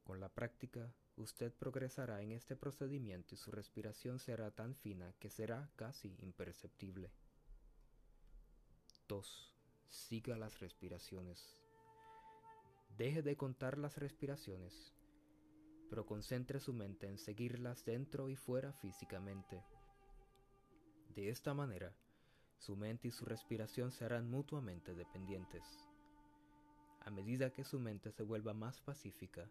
Con 0.06 0.22
la 0.22 0.29
práctica, 0.29 0.96
usted 1.18 1.53
progresará 1.53 2.22
en 2.22 2.32
este 2.32 2.56
procedimiento 2.56 3.36
y 3.36 3.38
su 3.38 3.51
respiración 3.51 4.18
será 4.18 4.50
tan 4.51 4.75
fina 4.75 5.13
que 5.20 5.29
será 5.29 5.70
casi 5.75 6.15
imperceptible. 6.22 7.12
2. 9.10 9.53
Siga 9.89 10.38
las 10.38 10.62
respiraciones. 10.62 11.60
Deje 12.98 13.22
de 13.24 13.36
contar 13.36 13.77
las 13.77 13.98
respiraciones, 13.98 14.94
pero 15.89 16.06
concentre 16.06 16.62
su 16.62 16.72
mente 16.72 17.08
en 17.08 17.18
seguirlas 17.18 17.84
dentro 17.84 18.29
y 18.29 18.38
fuera 18.38 18.72
físicamente. 18.72 19.65
De 21.15 21.29
esta 21.29 21.53
manera, 21.53 21.95
su 22.59 22.75
mente 22.75 23.07
y 23.07 23.11
su 23.11 23.25
respiración 23.25 23.91
serán 23.91 24.29
mutuamente 24.29 24.93
dependientes. 24.93 25.63
A 27.01 27.09
medida 27.09 27.51
que 27.51 27.63
su 27.63 27.79
mente 27.79 28.11
se 28.11 28.23
vuelva 28.23 28.53
más 28.53 28.81
pacífica, 28.81 29.49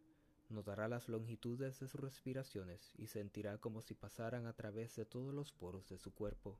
notará 0.50 0.88
las 0.88 1.08
longitudes 1.08 1.80
de 1.80 1.88
sus 1.88 2.00
respiraciones 2.00 2.92
y 2.96 3.06
sentirá 3.08 3.58
como 3.58 3.82
si 3.82 3.94
pasaran 3.94 4.46
a 4.46 4.52
través 4.52 4.94
de 4.96 5.04
todos 5.04 5.34
los 5.34 5.52
poros 5.52 5.88
de 5.88 5.98
su 5.98 6.12
cuerpo. 6.12 6.58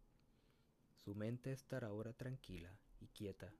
Su 0.96 1.14
mente 1.14 1.52
estará 1.52 1.88
ahora 1.88 2.12
tranquila 2.12 2.72
y 3.00 3.06
quieta. 3.08 3.52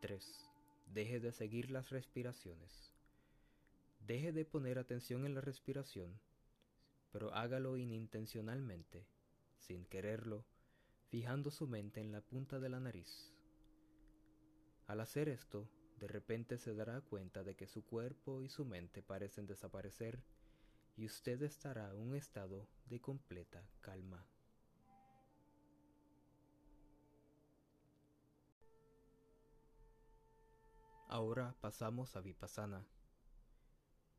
3. 0.00 0.50
Deje 0.86 1.20
de 1.20 1.32
seguir 1.32 1.70
las 1.70 1.90
respiraciones. 1.90 2.92
Deje 4.06 4.32
de 4.32 4.44
poner 4.44 4.78
atención 4.78 5.26
en 5.26 5.34
la 5.34 5.40
respiración 5.40 6.18
pero 7.12 7.32
hágalo 7.34 7.76
inintencionalmente, 7.76 9.06
sin 9.58 9.84
quererlo, 9.84 10.44
fijando 11.08 11.50
su 11.50 11.68
mente 11.68 12.00
en 12.00 12.10
la 12.10 12.22
punta 12.22 12.58
de 12.58 12.70
la 12.70 12.80
nariz. 12.80 13.32
Al 14.86 15.00
hacer 15.00 15.28
esto, 15.28 15.68
de 15.98 16.08
repente 16.08 16.58
se 16.58 16.74
dará 16.74 17.00
cuenta 17.02 17.44
de 17.44 17.54
que 17.54 17.68
su 17.68 17.84
cuerpo 17.84 18.42
y 18.42 18.48
su 18.48 18.64
mente 18.64 19.02
parecen 19.02 19.46
desaparecer 19.46 20.22
y 20.96 21.06
usted 21.06 21.42
estará 21.42 21.90
en 21.90 22.00
un 22.00 22.16
estado 22.16 22.66
de 22.86 23.00
completa 23.00 23.62
calma. 23.80 24.26
Ahora 31.08 31.54
pasamos 31.60 32.16
a 32.16 32.22
Vipassana. 32.22 32.86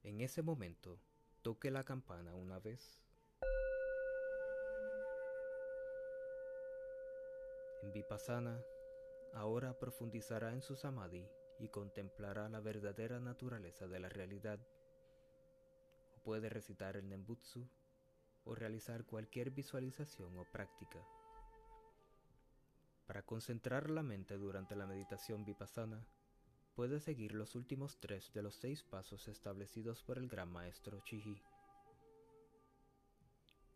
En 0.03 0.21
ese 0.21 0.43
momento, 0.43 0.99
Toque 1.43 1.69
la 1.71 1.83
campana 1.83 2.33
una 2.35 2.57
vez. 2.57 3.03
En 7.81 7.91
Vipassana, 7.91 8.63
ahora 9.33 9.77
profundizará 9.77 10.53
en 10.53 10.61
su 10.61 10.77
samadhi 10.77 11.27
y 11.59 11.67
contemplará 11.67 12.47
la 12.47 12.61
verdadera 12.61 13.19
naturaleza 13.19 13.89
de 13.89 13.99
la 13.99 14.07
realidad. 14.07 14.57
O 16.15 16.23
puede 16.23 16.47
recitar 16.47 16.95
el 16.95 17.09
Nembutsu 17.09 17.67
o 18.45 18.55
realizar 18.55 19.03
cualquier 19.03 19.51
visualización 19.51 20.37
o 20.37 20.45
práctica. 20.49 21.05
Para 23.05 23.23
concentrar 23.23 23.89
la 23.89 24.01
mente 24.01 24.37
durante 24.37 24.77
la 24.77 24.87
meditación 24.87 25.43
vipassana, 25.43 26.07
puedes 26.75 27.03
seguir 27.03 27.33
los 27.33 27.55
últimos 27.55 27.99
tres 27.99 28.31
de 28.33 28.41
los 28.41 28.55
seis 28.55 28.83
pasos 28.83 29.27
establecidos 29.27 30.03
por 30.03 30.17
el 30.17 30.27
gran 30.27 30.51
maestro 30.51 31.01
Chihi. 31.01 31.41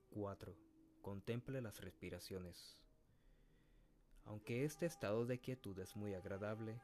4. 0.10 0.56
Contemple 1.02 1.62
las 1.62 1.80
respiraciones. 1.82 2.82
Aunque 4.26 4.66
este 4.66 4.86
estado 4.86 5.26
de 5.26 5.40
quietud 5.40 5.78
es 5.80 5.96
muy 5.96 6.16
agradable, 6.16 6.82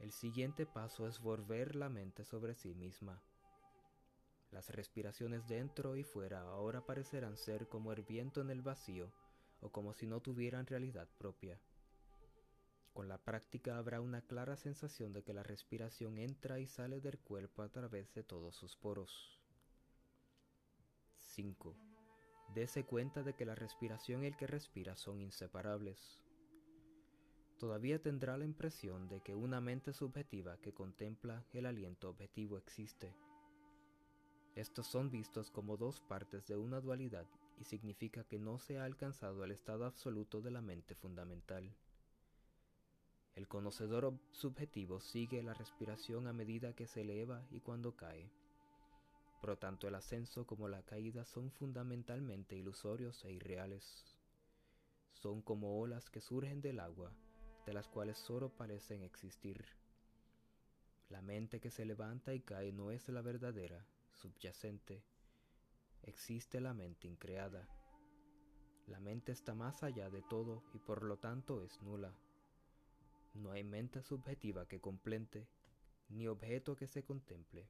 el 0.00 0.10
siguiente 0.10 0.66
paso 0.66 1.06
es 1.06 1.20
volver 1.20 1.76
la 1.76 1.88
mente 1.88 2.24
sobre 2.24 2.54
sí 2.54 2.74
misma. 2.74 3.22
Las 4.50 4.70
respiraciones 4.70 5.46
dentro 5.46 5.96
y 5.96 6.02
fuera 6.02 6.40
ahora 6.40 6.84
parecerán 6.84 7.36
ser 7.36 7.68
como 7.68 7.92
el 7.92 8.02
viento 8.02 8.40
en 8.40 8.50
el 8.50 8.60
vacío 8.60 9.12
o 9.60 9.70
como 9.70 9.94
si 9.94 10.06
no 10.06 10.20
tuvieran 10.20 10.66
realidad 10.66 11.08
propia. 11.16 11.58
Con 12.92 13.08
la 13.08 13.18
práctica 13.18 13.78
habrá 13.78 14.00
una 14.00 14.20
clara 14.20 14.56
sensación 14.56 15.12
de 15.12 15.22
que 15.22 15.32
la 15.32 15.42
respiración 15.42 16.18
entra 16.18 16.60
y 16.60 16.66
sale 16.66 17.00
del 17.00 17.18
cuerpo 17.18 17.62
a 17.62 17.70
través 17.70 18.12
de 18.12 18.22
todos 18.22 18.54
sus 18.54 18.76
poros. 18.76 19.40
5. 21.20 21.74
Dese 22.54 22.84
cuenta 22.84 23.22
de 23.22 23.34
que 23.34 23.46
la 23.46 23.54
respiración 23.54 24.24
y 24.24 24.26
el 24.26 24.36
que 24.36 24.46
respira 24.46 24.94
son 24.94 25.22
inseparables. 25.22 26.20
Todavía 27.58 28.02
tendrá 28.02 28.36
la 28.36 28.44
impresión 28.44 29.08
de 29.08 29.22
que 29.22 29.34
una 29.34 29.62
mente 29.62 29.94
subjetiva 29.94 30.58
que 30.58 30.74
contempla 30.74 31.46
el 31.54 31.64
aliento 31.64 32.10
objetivo 32.10 32.58
existe. 32.58 33.14
Estos 34.54 34.86
son 34.86 35.10
vistos 35.10 35.50
como 35.50 35.78
dos 35.78 36.02
partes 36.02 36.46
de 36.46 36.58
una 36.58 36.80
dualidad 36.80 37.26
y 37.58 37.64
significa 37.64 38.24
que 38.24 38.38
no 38.38 38.58
se 38.58 38.78
ha 38.78 38.84
alcanzado 38.84 39.44
el 39.44 39.52
estado 39.52 39.86
absoluto 39.86 40.42
de 40.42 40.50
la 40.50 40.60
mente 40.60 40.94
fundamental. 40.94 41.74
El 43.34 43.48
conocedor 43.48 44.12
subjetivo 44.30 45.00
sigue 45.00 45.42
la 45.42 45.54
respiración 45.54 46.26
a 46.26 46.32
medida 46.32 46.74
que 46.74 46.86
se 46.86 47.00
eleva 47.00 47.46
y 47.50 47.60
cuando 47.60 47.96
cae. 47.96 48.30
Por 49.40 49.50
lo 49.50 49.58
tanto, 49.58 49.88
el 49.88 49.94
ascenso 49.94 50.46
como 50.46 50.68
la 50.68 50.82
caída 50.82 51.24
son 51.24 51.50
fundamentalmente 51.50 52.56
ilusorios 52.56 53.24
e 53.24 53.32
irreales. 53.32 54.04
Son 55.14 55.40
como 55.40 55.80
olas 55.80 56.10
que 56.10 56.20
surgen 56.20 56.60
del 56.60 56.78
agua, 56.78 57.12
de 57.64 57.72
las 57.72 57.88
cuales 57.88 58.18
solo 58.18 58.50
parecen 58.50 59.02
existir. 59.02 59.64
La 61.08 61.22
mente 61.22 61.60
que 61.60 61.70
se 61.70 61.84
levanta 61.84 62.34
y 62.34 62.40
cae 62.40 62.72
no 62.72 62.90
es 62.90 63.08
la 63.08 63.22
verdadera, 63.22 63.86
subyacente, 64.12 65.02
existe 66.02 66.60
la 66.60 66.74
mente 66.74 67.06
increada. 67.06 67.66
La 68.86 69.00
mente 69.00 69.32
está 69.32 69.54
más 69.54 69.82
allá 69.82 70.10
de 70.10 70.22
todo 70.22 70.62
y 70.74 70.78
por 70.78 71.02
lo 71.02 71.18
tanto 71.18 71.62
es 71.62 71.80
nula. 71.82 72.12
No 73.34 73.52
hay 73.52 73.64
mente 73.64 74.02
subjetiva 74.02 74.66
que 74.66 74.80
complete, 74.80 75.48
ni 76.08 76.26
objeto 76.28 76.76
que 76.76 76.86
se 76.86 77.02
contemple. 77.02 77.68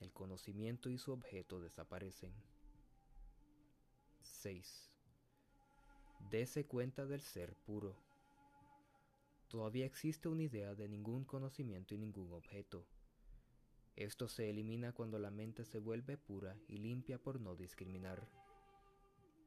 El 0.00 0.12
conocimiento 0.12 0.88
y 0.88 0.96
su 0.96 1.12
objeto 1.12 1.60
desaparecen. 1.60 2.32
6. 4.22 4.90
Dese 6.30 6.66
cuenta 6.66 7.04
del 7.04 7.20
ser 7.20 7.54
puro. 7.54 7.94
Todavía 9.48 9.84
existe 9.84 10.28
una 10.28 10.44
idea 10.44 10.74
de 10.74 10.88
ningún 10.88 11.24
conocimiento 11.24 11.94
y 11.94 11.98
ningún 11.98 12.32
objeto. 12.32 12.86
Esto 13.96 14.28
se 14.28 14.48
elimina 14.48 14.92
cuando 14.92 15.18
la 15.18 15.30
mente 15.30 15.64
se 15.64 15.78
vuelve 15.78 16.16
pura 16.16 16.56
y 16.68 16.78
limpia 16.78 17.18
por 17.18 17.40
no 17.40 17.54
discriminar. 17.54 18.26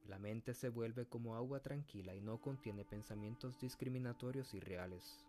La 0.06 0.20
mente 0.20 0.54
se 0.54 0.70
vuelve 0.70 1.06
como 1.06 1.36
agua 1.36 1.62
tranquila 1.62 2.14
y 2.14 2.22
no 2.22 2.42
contiene 2.42 2.84
pensamientos 2.84 3.60
discriminatorios 3.60 4.54
y 4.54 4.60
reales. 4.60 5.26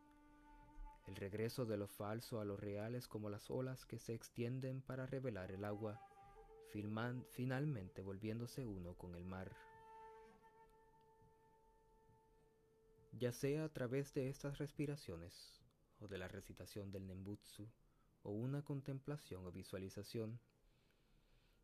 El 1.06 1.16
regreso 1.16 1.64
de 1.64 1.76
lo 1.76 1.87
falso 1.87 2.40
a 2.40 2.44
lo 2.44 2.56
real 2.56 2.94
es 2.94 3.06
como 3.06 3.30
las 3.30 3.50
olas 3.50 3.84
que 3.87 3.98
se 3.98 4.14
extienden 4.14 4.80
para 4.80 5.06
revelar 5.06 5.52
el 5.52 5.64
agua, 5.64 6.00
finalmente 7.30 8.02
volviéndose 8.02 8.64
uno 8.64 8.94
con 8.94 9.14
el 9.14 9.24
mar. 9.24 9.54
Ya 13.12 13.30
sea 13.30 13.64
a 13.64 13.68
través 13.68 14.12
de 14.12 14.28
estas 14.28 14.58
respiraciones 14.58 15.60
o 16.00 16.08
de 16.08 16.18
la 16.18 16.26
recitación 16.26 16.90
del 16.90 17.06
Nembutsu, 17.06 17.68
o 18.24 18.32
una 18.32 18.62
contemplación 18.62 19.46
o 19.46 19.52
visualización, 19.52 20.40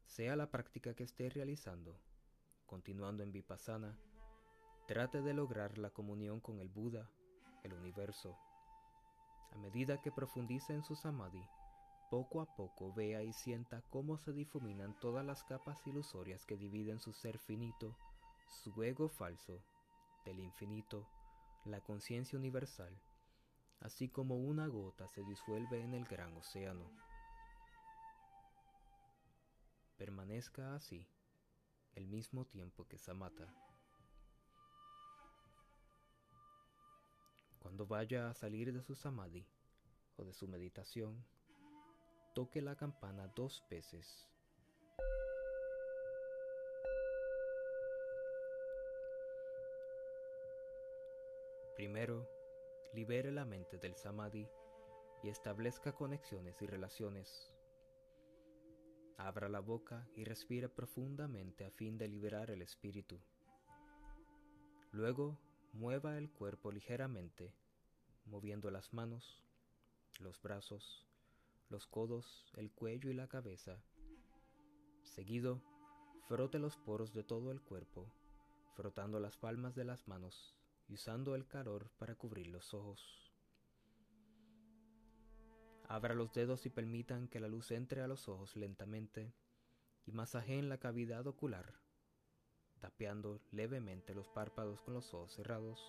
sea 0.04 0.36
la 0.36 0.50
práctica 0.50 0.94
que 0.94 1.04
esté 1.04 1.30
realizando, 1.30 1.98
continuando 2.70 3.24
en 3.24 3.32
vipassana, 3.32 3.98
trate 4.86 5.20
de 5.20 5.34
lograr 5.34 5.76
la 5.76 5.90
comunión 5.90 6.38
con 6.38 6.60
el 6.60 6.68
Buda, 6.68 7.10
el 7.64 7.74
universo. 7.74 8.38
A 9.52 9.58
medida 9.58 10.00
que 10.00 10.12
profundiza 10.12 10.72
en 10.72 10.84
su 10.84 10.94
samadhi, 10.94 11.44
poco 12.10 12.40
a 12.40 12.46
poco 12.54 12.94
vea 12.94 13.24
y 13.24 13.32
sienta 13.32 13.82
cómo 13.90 14.16
se 14.16 14.32
difuminan 14.32 14.96
todas 15.00 15.26
las 15.26 15.42
capas 15.42 15.84
ilusorias 15.86 16.46
que 16.46 16.56
dividen 16.56 17.00
su 17.00 17.12
ser 17.12 17.38
finito, 17.38 17.96
su 18.46 18.82
ego 18.84 19.08
falso, 19.08 19.60
del 20.24 20.38
infinito, 20.38 21.08
la 21.64 21.80
conciencia 21.80 22.38
universal 22.38 22.96
así 23.80 24.08
como 24.08 24.36
una 24.36 24.66
gota 24.66 25.08
se 25.08 25.24
disuelve 25.24 25.82
en 25.82 25.94
el 25.94 26.04
gran 26.04 26.36
océano. 26.36 26.84
Permanezca 29.96 30.74
así 30.74 31.06
el 31.94 32.06
mismo 32.06 32.46
tiempo 32.46 32.86
que 32.88 32.98
Samata. 32.98 33.52
Cuando 37.58 37.86
vaya 37.86 38.30
a 38.30 38.34
salir 38.34 38.72
de 38.72 38.82
su 38.82 38.94
samadhi 38.94 39.46
o 40.16 40.24
de 40.24 40.32
su 40.32 40.48
meditación, 40.48 41.24
toque 42.34 42.62
la 42.62 42.76
campana 42.76 43.28
dos 43.28 43.64
veces. 43.70 44.28
Primero, 51.76 52.28
libere 52.92 53.30
la 53.30 53.44
mente 53.44 53.78
del 53.78 53.94
samadhi 53.96 54.48
y 55.22 55.28
establezca 55.28 55.92
conexiones 55.92 56.60
y 56.60 56.66
relaciones. 56.66 57.49
Abra 59.26 59.48
la 59.48 59.60
boca 59.60 60.08
y 60.16 60.24
respire 60.24 60.68
profundamente 60.68 61.64
a 61.64 61.70
fin 61.70 61.98
de 61.98 62.08
liberar 62.08 62.50
el 62.50 62.62
espíritu. 62.62 63.18
Luego, 64.92 65.38
mueva 65.72 66.18
el 66.18 66.30
cuerpo 66.30 66.72
ligeramente, 66.72 67.54
moviendo 68.26 68.70
las 68.70 68.92
manos, 68.92 69.42
los 70.18 70.40
brazos, 70.42 71.06
los 71.68 71.86
codos, 71.86 72.52
el 72.56 72.70
cuello 72.72 73.10
y 73.10 73.14
la 73.14 73.28
cabeza. 73.28 73.82
Seguido, 75.02 75.62
frote 76.28 76.58
los 76.58 76.76
poros 76.76 77.12
de 77.12 77.22
todo 77.22 77.52
el 77.52 77.60
cuerpo, 77.60 78.12
frotando 78.74 79.20
las 79.20 79.36
palmas 79.36 79.74
de 79.74 79.84
las 79.84 80.08
manos 80.08 80.54
usando 80.92 81.36
el 81.36 81.46
calor 81.46 81.88
para 81.98 82.16
cubrir 82.16 82.48
los 82.48 82.74
ojos. 82.74 83.29
Abra 85.90 86.14
los 86.14 86.32
dedos 86.32 86.66
y 86.66 86.70
permitan 86.70 87.26
que 87.26 87.40
la 87.40 87.48
luz 87.48 87.72
entre 87.72 88.00
a 88.00 88.06
los 88.06 88.28
ojos 88.28 88.54
lentamente 88.54 89.34
y 90.06 90.12
masajeen 90.12 90.68
la 90.68 90.78
cavidad 90.78 91.26
ocular, 91.26 91.74
tapeando 92.78 93.40
levemente 93.50 94.14
los 94.14 94.28
párpados 94.28 94.80
con 94.82 94.94
los 94.94 95.12
ojos 95.12 95.32
cerrados. 95.32 95.80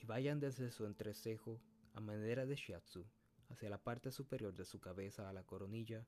Y 0.00 0.06
vayan 0.06 0.40
desde 0.40 0.70
su 0.70 0.86
entrecejo 0.86 1.60
a 1.92 2.00
manera 2.00 2.46
de 2.46 2.56
shiatsu 2.56 3.04
hacia 3.50 3.68
la 3.68 3.84
parte 3.84 4.10
superior 4.10 4.54
de 4.54 4.64
su 4.64 4.80
cabeza 4.80 5.28
a 5.28 5.34
la 5.34 5.44
coronilla 5.44 6.06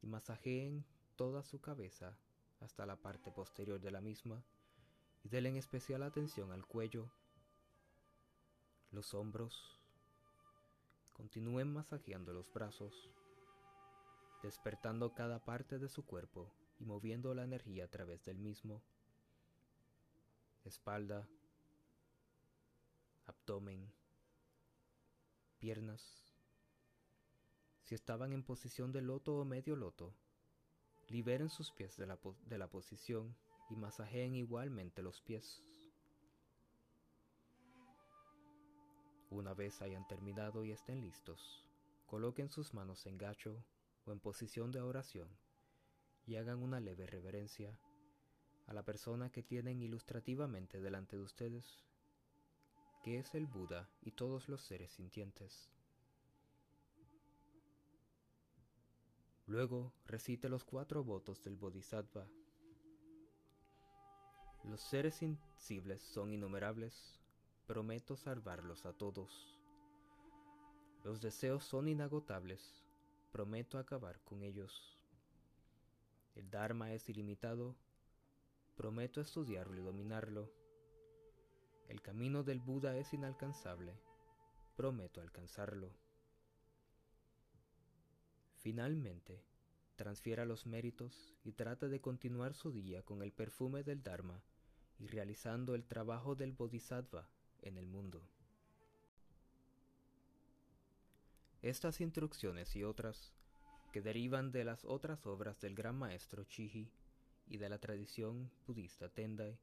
y 0.00 0.06
masajeen 0.06 0.86
toda 1.16 1.42
su 1.42 1.60
cabeza 1.60 2.16
hasta 2.60 2.86
la 2.86 2.96
parte 2.96 3.30
posterior 3.30 3.78
de 3.78 3.90
la 3.90 4.00
misma 4.00 4.42
y 5.22 5.28
denle 5.28 5.58
especial 5.58 6.02
atención 6.02 6.50
al 6.50 6.64
cuello, 6.64 7.10
los 8.90 9.12
hombros. 9.12 9.75
Continúen 11.16 11.72
masajeando 11.72 12.34
los 12.34 12.52
brazos, 12.52 13.10
despertando 14.42 15.14
cada 15.14 15.42
parte 15.42 15.78
de 15.78 15.88
su 15.88 16.04
cuerpo 16.04 16.52
y 16.78 16.84
moviendo 16.84 17.34
la 17.34 17.44
energía 17.44 17.86
a 17.86 17.88
través 17.88 18.22
del 18.26 18.38
mismo. 18.38 18.82
Espalda, 20.64 21.26
abdomen, 23.24 23.90
piernas. 25.58 26.34
Si 27.80 27.94
estaban 27.94 28.34
en 28.34 28.42
posición 28.42 28.92
de 28.92 29.00
loto 29.00 29.38
o 29.38 29.44
medio 29.46 29.74
loto, 29.74 30.12
liberen 31.08 31.48
sus 31.48 31.72
pies 31.72 31.96
de 31.96 32.06
la, 32.06 32.18
de 32.44 32.58
la 32.58 32.68
posición 32.68 33.34
y 33.70 33.76
masajeen 33.76 34.34
igualmente 34.34 35.02
los 35.02 35.22
pies. 35.22 35.62
Una 39.30 39.54
vez 39.54 39.82
hayan 39.82 40.06
terminado 40.06 40.64
y 40.64 40.70
estén 40.70 41.00
listos, 41.00 41.64
coloquen 42.06 42.48
sus 42.48 42.74
manos 42.74 43.06
en 43.06 43.18
gacho 43.18 43.64
o 44.04 44.12
en 44.12 44.20
posición 44.20 44.70
de 44.70 44.80
oración 44.80 45.28
y 46.26 46.36
hagan 46.36 46.62
una 46.62 46.80
leve 46.80 47.06
reverencia 47.06 47.78
a 48.66 48.72
la 48.72 48.84
persona 48.84 49.30
que 49.30 49.42
tienen 49.42 49.80
ilustrativamente 49.80 50.80
delante 50.80 51.16
de 51.16 51.22
ustedes, 51.22 51.84
que 53.02 53.18
es 53.18 53.34
el 53.34 53.46
Buda 53.46 53.88
y 54.02 54.12
todos 54.12 54.48
los 54.48 54.62
seres 54.62 54.92
sintientes. 54.92 55.70
Luego 59.46 59.92
recite 60.06 60.48
los 60.48 60.64
cuatro 60.64 61.04
votos 61.04 61.42
del 61.42 61.56
Bodhisattva. 61.56 62.26
Los 64.64 64.80
seres 64.80 65.14
sensibles 65.14 66.02
son 66.02 66.32
innumerables, 66.32 67.20
prometo 67.66 68.16
salvarlos 68.16 68.86
a 68.86 68.92
todos. 68.92 69.58
Los 71.02 71.20
deseos 71.20 71.64
son 71.64 71.88
inagotables, 71.88 72.84
prometo 73.32 73.78
acabar 73.78 74.20
con 74.20 74.44
ellos. 74.44 74.96
El 76.36 76.48
Dharma 76.48 76.92
es 76.92 77.08
ilimitado, 77.08 77.74
prometo 78.76 79.20
estudiarlo 79.20 79.80
y 79.80 79.82
dominarlo. 79.82 80.52
El 81.88 82.00
camino 82.02 82.44
del 82.44 82.60
Buda 82.60 82.96
es 82.96 83.12
inalcanzable, 83.12 83.98
prometo 84.76 85.20
alcanzarlo. 85.20 85.90
Finalmente, 88.54 89.42
transfiera 89.96 90.44
los 90.44 90.66
méritos 90.66 91.34
y 91.42 91.52
trata 91.52 91.88
de 91.88 92.00
continuar 92.00 92.54
su 92.54 92.70
día 92.70 93.02
con 93.02 93.22
el 93.22 93.32
perfume 93.32 93.82
del 93.82 94.04
Dharma 94.04 94.40
y 95.00 95.08
realizando 95.08 95.74
el 95.74 95.84
trabajo 95.84 96.36
del 96.36 96.52
Bodhisattva 96.52 97.28
en 97.66 97.78
el 97.78 97.86
mundo. 97.86 98.22
Estas 101.62 102.00
instrucciones 102.00 102.76
y 102.76 102.84
otras, 102.84 103.32
que 103.92 104.02
derivan 104.02 104.52
de 104.52 104.64
las 104.64 104.84
otras 104.84 105.26
obras 105.26 105.60
del 105.60 105.74
gran 105.74 105.96
maestro 105.96 106.44
Chihi 106.44 106.90
y 107.48 107.56
de 107.56 107.68
la 107.68 107.78
tradición 107.78 108.50
budista 108.66 109.08
Tendai, 109.08 109.58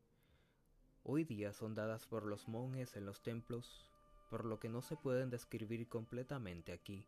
hoy 1.03 1.23
día 1.23 1.53
son 1.53 1.75
dadas 1.75 2.05
por 2.07 2.25
los 2.25 2.47
monjes 2.47 2.95
en 2.95 3.05
los 3.05 3.21
templos, 3.21 3.89
por 4.29 4.45
lo 4.45 4.59
que 4.59 4.69
no 4.69 4.81
se 4.81 4.95
pueden 4.95 5.29
describir 5.29 5.87
completamente 5.87 6.71
aquí 6.71 7.07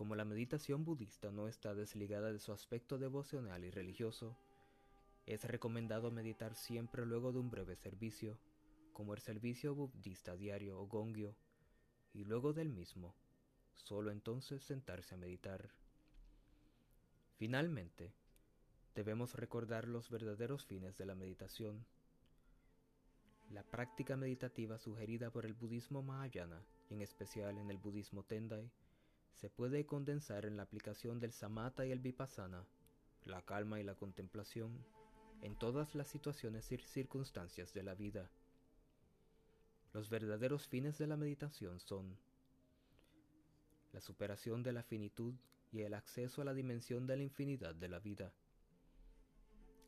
como 0.00 0.14
la 0.14 0.24
meditación 0.24 0.82
budista 0.82 1.30
no 1.30 1.46
está 1.46 1.74
desligada 1.74 2.32
de 2.32 2.38
su 2.38 2.52
aspecto 2.52 2.96
devocional 2.96 3.66
y 3.66 3.70
religioso, 3.70 4.34
es 5.26 5.44
recomendado 5.44 6.10
meditar 6.10 6.54
siempre 6.54 7.04
luego 7.04 7.32
de 7.32 7.38
un 7.38 7.50
breve 7.50 7.76
servicio, 7.76 8.38
como 9.00 9.14
el 9.14 9.20
servicio 9.20 9.74
budista 9.74 10.36
diario 10.36 10.78
o 10.78 10.86
gongyo, 10.86 11.34
y 12.12 12.24
luego 12.24 12.52
del 12.52 12.68
mismo, 12.68 13.14
solo 13.72 14.10
entonces 14.10 14.62
sentarse 14.62 15.14
a 15.14 15.16
meditar. 15.16 15.70
Finalmente, 17.38 18.12
debemos 18.94 19.36
recordar 19.36 19.88
los 19.88 20.10
verdaderos 20.10 20.66
fines 20.66 20.98
de 20.98 21.06
la 21.06 21.14
meditación. 21.14 21.86
La 23.48 23.62
práctica 23.62 24.18
meditativa 24.18 24.76
sugerida 24.76 25.30
por 25.30 25.46
el 25.46 25.54
budismo 25.54 26.02
Mahayana, 26.02 26.62
y 26.90 26.92
en 26.92 27.00
especial 27.00 27.56
en 27.56 27.70
el 27.70 27.78
budismo 27.78 28.22
Tendai, 28.22 28.70
se 29.32 29.48
puede 29.48 29.86
condensar 29.86 30.44
en 30.44 30.58
la 30.58 30.64
aplicación 30.64 31.20
del 31.20 31.32
samatha 31.32 31.86
y 31.86 31.90
el 31.90 32.00
vipassana, 32.00 32.66
la 33.24 33.40
calma 33.40 33.80
y 33.80 33.82
la 33.82 33.94
contemplación, 33.94 34.84
en 35.40 35.56
todas 35.56 35.94
las 35.94 36.08
situaciones 36.08 36.70
y 36.70 36.76
circunstancias 36.76 37.72
de 37.72 37.82
la 37.82 37.94
vida. 37.94 38.30
Los 39.92 40.08
verdaderos 40.08 40.68
fines 40.68 40.98
de 40.98 41.08
la 41.08 41.16
meditación 41.16 41.80
son 41.80 42.16
la 43.92 44.00
superación 44.00 44.62
de 44.62 44.72
la 44.72 44.84
finitud 44.84 45.34
y 45.72 45.80
el 45.80 45.94
acceso 45.94 46.42
a 46.42 46.44
la 46.44 46.54
dimensión 46.54 47.08
de 47.08 47.16
la 47.16 47.24
infinidad 47.24 47.74
de 47.74 47.88
la 47.88 47.98
vida, 47.98 48.32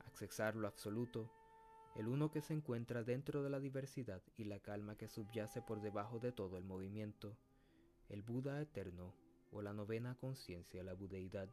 accesar 0.07 0.57
lo 0.57 0.67
absoluto, 0.67 1.31
el 1.95 2.09
uno 2.09 2.31
que 2.31 2.41
se 2.41 2.53
encuentra 2.53 3.05
dentro 3.05 3.45
de 3.45 3.51
la 3.51 3.61
diversidad 3.61 4.23
y 4.37 4.45
la 4.45 4.59
calma 4.59 4.97
que 4.97 5.09
subyace 5.09 5.63
por 5.63 5.81
debajo 5.81 6.19
de 6.19 6.33
todo 6.33 6.59
el 6.59 6.65
movimiento, 6.65 7.37
el 8.09 8.23
Buda 8.23 8.61
eterno 8.61 9.15
o 9.53 9.63
la 9.63 9.73
novena 9.73 10.17
conciencia, 10.17 10.83
la 10.83 10.95
budeidad. 10.95 11.49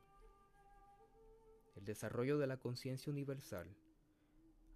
El 1.75 1.85
desarrollo 1.85 2.38
de 2.39 2.47
la 2.47 2.57
conciencia 2.57 3.12
universal, 3.12 3.67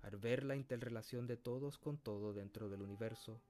al 0.02 0.18
ver 0.18 0.44
la 0.44 0.56
interrelación 0.56 1.26
de 1.26 1.38
todos 1.38 1.78
con 1.78 1.98
todo 1.98 2.34
dentro 2.34 2.70
del 2.70 2.82
universo, 2.82 3.42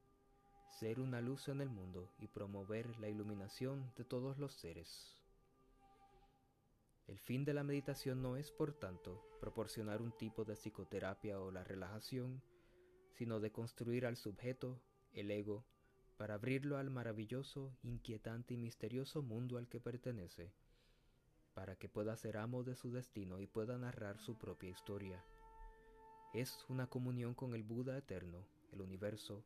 ser 0.79 0.99
una 0.99 1.21
luz 1.21 1.47
en 1.49 1.61
el 1.61 1.69
mundo 1.69 2.09
y 2.17 2.27
promover 2.27 2.97
la 2.99 3.07
iluminación 3.07 3.91
de 3.95 4.03
todos 4.03 4.37
los 4.39 4.53
seres. 4.53 5.15
El 7.07 7.19
fin 7.19 7.45
de 7.45 7.53
la 7.53 7.63
meditación 7.63 8.21
no 8.21 8.37
es, 8.37 8.51
por 8.51 8.73
tanto, 8.73 9.21
proporcionar 9.39 10.01
un 10.01 10.11
tipo 10.11 10.45
de 10.45 10.55
psicoterapia 10.55 11.39
o 11.39 11.51
la 11.51 11.63
relajación, 11.63 12.41
sino 13.11 13.39
de 13.39 13.51
construir 13.51 14.05
al 14.05 14.17
sujeto, 14.17 14.81
el 15.13 15.29
ego, 15.29 15.63
para 16.17 16.35
abrirlo 16.35 16.77
al 16.77 16.89
maravilloso, 16.89 17.77
inquietante 17.83 18.53
y 18.53 18.57
misterioso 18.57 19.21
mundo 19.21 19.57
al 19.57 19.67
que 19.67 19.79
pertenece, 19.79 20.53
para 21.53 21.75
que 21.75 21.89
pueda 21.89 22.15
ser 22.15 22.37
amo 22.37 22.63
de 22.63 22.75
su 22.75 22.91
destino 22.91 23.39
y 23.39 23.47
pueda 23.47 23.77
narrar 23.77 24.17
su 24.17 24.37
propia 24.37 24.69
historia. 24.69 25.23
Es 26.33 26.65
una 26.67 26.87
comunión 26.87 27.35
con 27.35 27.53
el 27.53 27.63
Buda 27.63 27.97
eterno, 27.97 28.47
el 28.71 28.81
universo, 28.81 29.43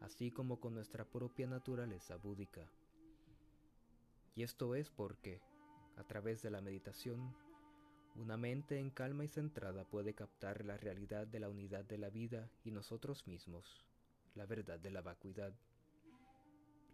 así 0.00 0.30
como 0.30 0.60
con 0.60 0.74
nuestra 0.74 1.04
propia 1.04 1.46
naturaleza 1.46 2.16
búdica. 2.16 2.68
Y 4.34 4.42
esto 4.42 4.74
es 4.74 4.90
porque, 4.90 5.40
a 5.96 6.04
través 6.04 6.42
de 6.42 6.50
la 6.50 6.60
meditación, 6.60 7.34
una 8.16 8.36
mente 8.36 8.78
en 8.78 8.90
calma 8.90 9.24
y 9.24 9.28
centrada 9.28 9.84
puede 9.84 10.14
captar 10.14 10.64
la 10.64 10.76
realidad 10.76 11.26
de 11.26 11.40
la 11.40 11.48
unidad 11.48 11.84
de 11.84 11.98
la 11.98 12.10
vida 12.10 12.48
y 12.64 12.70
nosotros 12.70 13.26
mismos, 13.26 13.84
la 14.34 14.46
verdad 14.46 14.78
de 14.78 14.90
la 14.90 15.02
vacuidad. 15.02 15.52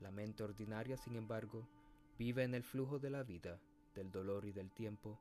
La 0.01 0.11
mente 0.11 0.43
ordinaria, 0.43 0.97
sin 0.97 1.17
embargo, 1.17 1.69
vive 2.19 2.45
en 2.45 2.55
el 2.55 2.63
flujo 2.63 2.99
de 2.99 3.11
la 3.11 3.23
vida, 3.23 3.61
del 3.95 4.11
dolor 4.11 4.47
y 4.47 4.53
del 4.53 4.71
tiempo, 4.71 5.19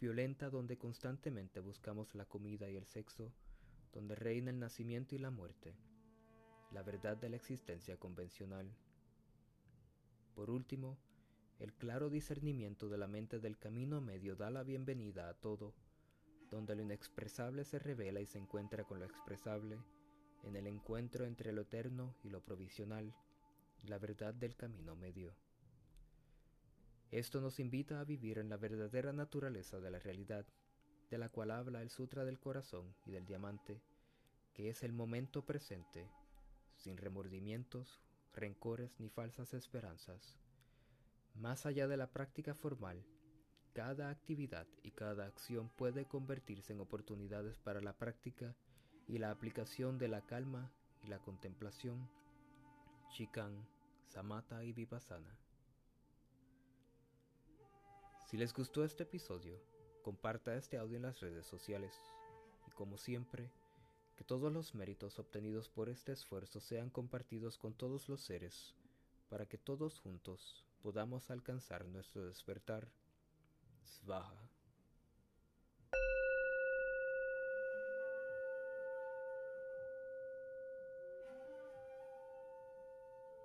violenta 0.00 0.50
donde 0.50 0.76
constantemente 0.76 1.60
buscamos 1.60 2.14
la 2.14 2.24
comida 2.24 2.68
y 2.68 2.76
el 2.76 2.86
sexo, 2.86 3.32
donde 3.92 4.14
reina 4.14 4.50
el 4.50 4.58
nacimiento 4.58 5.14
y 5.14 5.18
la 5.18 5.30
muerte, 5.30 5.74
la 6.76 6.82
verdad 6.82 7.16
de 7.16 7.30
la 7.30 7.36
existencia 7.36 7.96
convencional. 7.96 8.70
Por 10.34 10.50
último, 10.50 10.98
el 11.58 11.72
claro 11.72 12.10
discernimiento 12.10 12.90
de 12.90 12.98
la 12.98 13.06
mente 13.06 13.40
del 13.40 13.56
camino 13.56 14.02
medio 14.02 14.36
da 14.36 14.50
la 14.50 14.62
bienvenida 14.62 15.30
a 15.30 15.32
todo, 15.32 15.72
donde 16.50 16.76
lo 16.76 16.82
inexpresable 16.82 17.64
se 17.64 17.78
revela 17.78 18.20
y 18.20 18.26
se 18.26 18.36
encuentra 18.36 18.84
con 18.84 18.98
lo 18.98 19.06
expresable, 19.06 19.78
en 20.42 20.54
el 20.54 20.66
encuentro 20.66 21.24
entre 21.24 21.50
lo 21.50 21.62
eterno 21.62 22.14
y 22.22 22.28
lo 22.28 22.42
provisional, 22.44 23.14
la 23.84 23.96
verdad 23.98 24.34
del 24.34 24.54
camino 24.54 24.94
medio. 24.96 25.34
Esto 27.10 27.40
nos 27.40 27.58
invita 27.58 28.00
a 28.00 28.04
vivir 28.04 28.36
en 28.36 28.50
la 28.50 28.58
verdadera 28.58 29.14
naturaleza 29.14 29.80
de 29.80 29.90
la 29.90 29.98
realidad, 29.98 30.44
de 31.08 31.16
la 31.16 31.30
cual 31.30 31.52
habla 31.52 31.80
el 31.80 31.88
Sutra 31.88 32.26
del 32.26 32.38
Corazón 32.38 32.94
y 33.06 33.12
del 33.12 33.24
Diamante, 33.24 33.80
que 34.52 34.68
es 34.68 34.82
el 34.82 34.92
momento 34.92 35.46
presente, 35.46 36.10
sin 36.86 36.96
remordimientos, 36.96 37.98
rencores 38.32 39.00
ni 39.00 39.08
falsas 39.08 39.54
esperanzas. 39.54 40.38
Más 41.34 41.66
allá 41.66 41.88
de 41.88 41.96
la 41.96 42.12
práctica 42.12 42.54
formal, 42.54 43.04
cada 43.74 44.08
actividad 44.08 44.68
y 44.84 44.92
cada 44.92 45.26
acción 45.26 45.68
puede 45.68 46.04
convertirse 46.04 46.72
en 46.72 46.80
oportunidades 46.80 47.58
para 47.58 47.80
la 47.80 47.92
práctica 47.92 48.54
y 49.08 49.18
la 49.18 49.32
aplicación 49.32 49.98
de 49.98 50.06
la 50.06 50.20
calma 50.22 50.70
y 51.02 51.08
la 51.08 51.18
contemplación. 51.18 52.08
Chikan 53.10 53.66
Samata 54.06 54.62
y 54.62 54.72
Vipassana. 54.72 55.36
Si 58.26 58.36
les 58.36 58.54
gustó 58.54 58.84
este 58.84 59.02
episodio, 59.02 59.60
comparta 60.04 60.54
este 60.54 60.78
audio 60.78 60.98
en 60.98 61.02
las 61.02 61.18
redes 61.18 61.48
sociales 61.48 62.00
y 62.68 62.70
como 62.70 62.96
siempre, 62.96 63.50
que 64.16 64.24
todos 64.24 64.52
los 64.52 64.74
méritos 64.74 65.18
obtenidos 65.18 65.68
por 65.68 65.88
este 65.88 66.12
esfuerzo 66.12 66.60
sean 66.60 66.90
compartidos 66.90 67.58
con 67.58 67.74
todos 67.74 68.08
los 68.08 68.22
seres 68.22 68.74
para 69.28 69.46
que 69.46 69.58
todos 69.58 69.98
juntos 69.98 70.64
podamos 70.82 71.30
alcanzar 71.30 71.84
nuestro 71.86 72.26
despertar. 72.26 72.88
Svaha. 73.84 74.45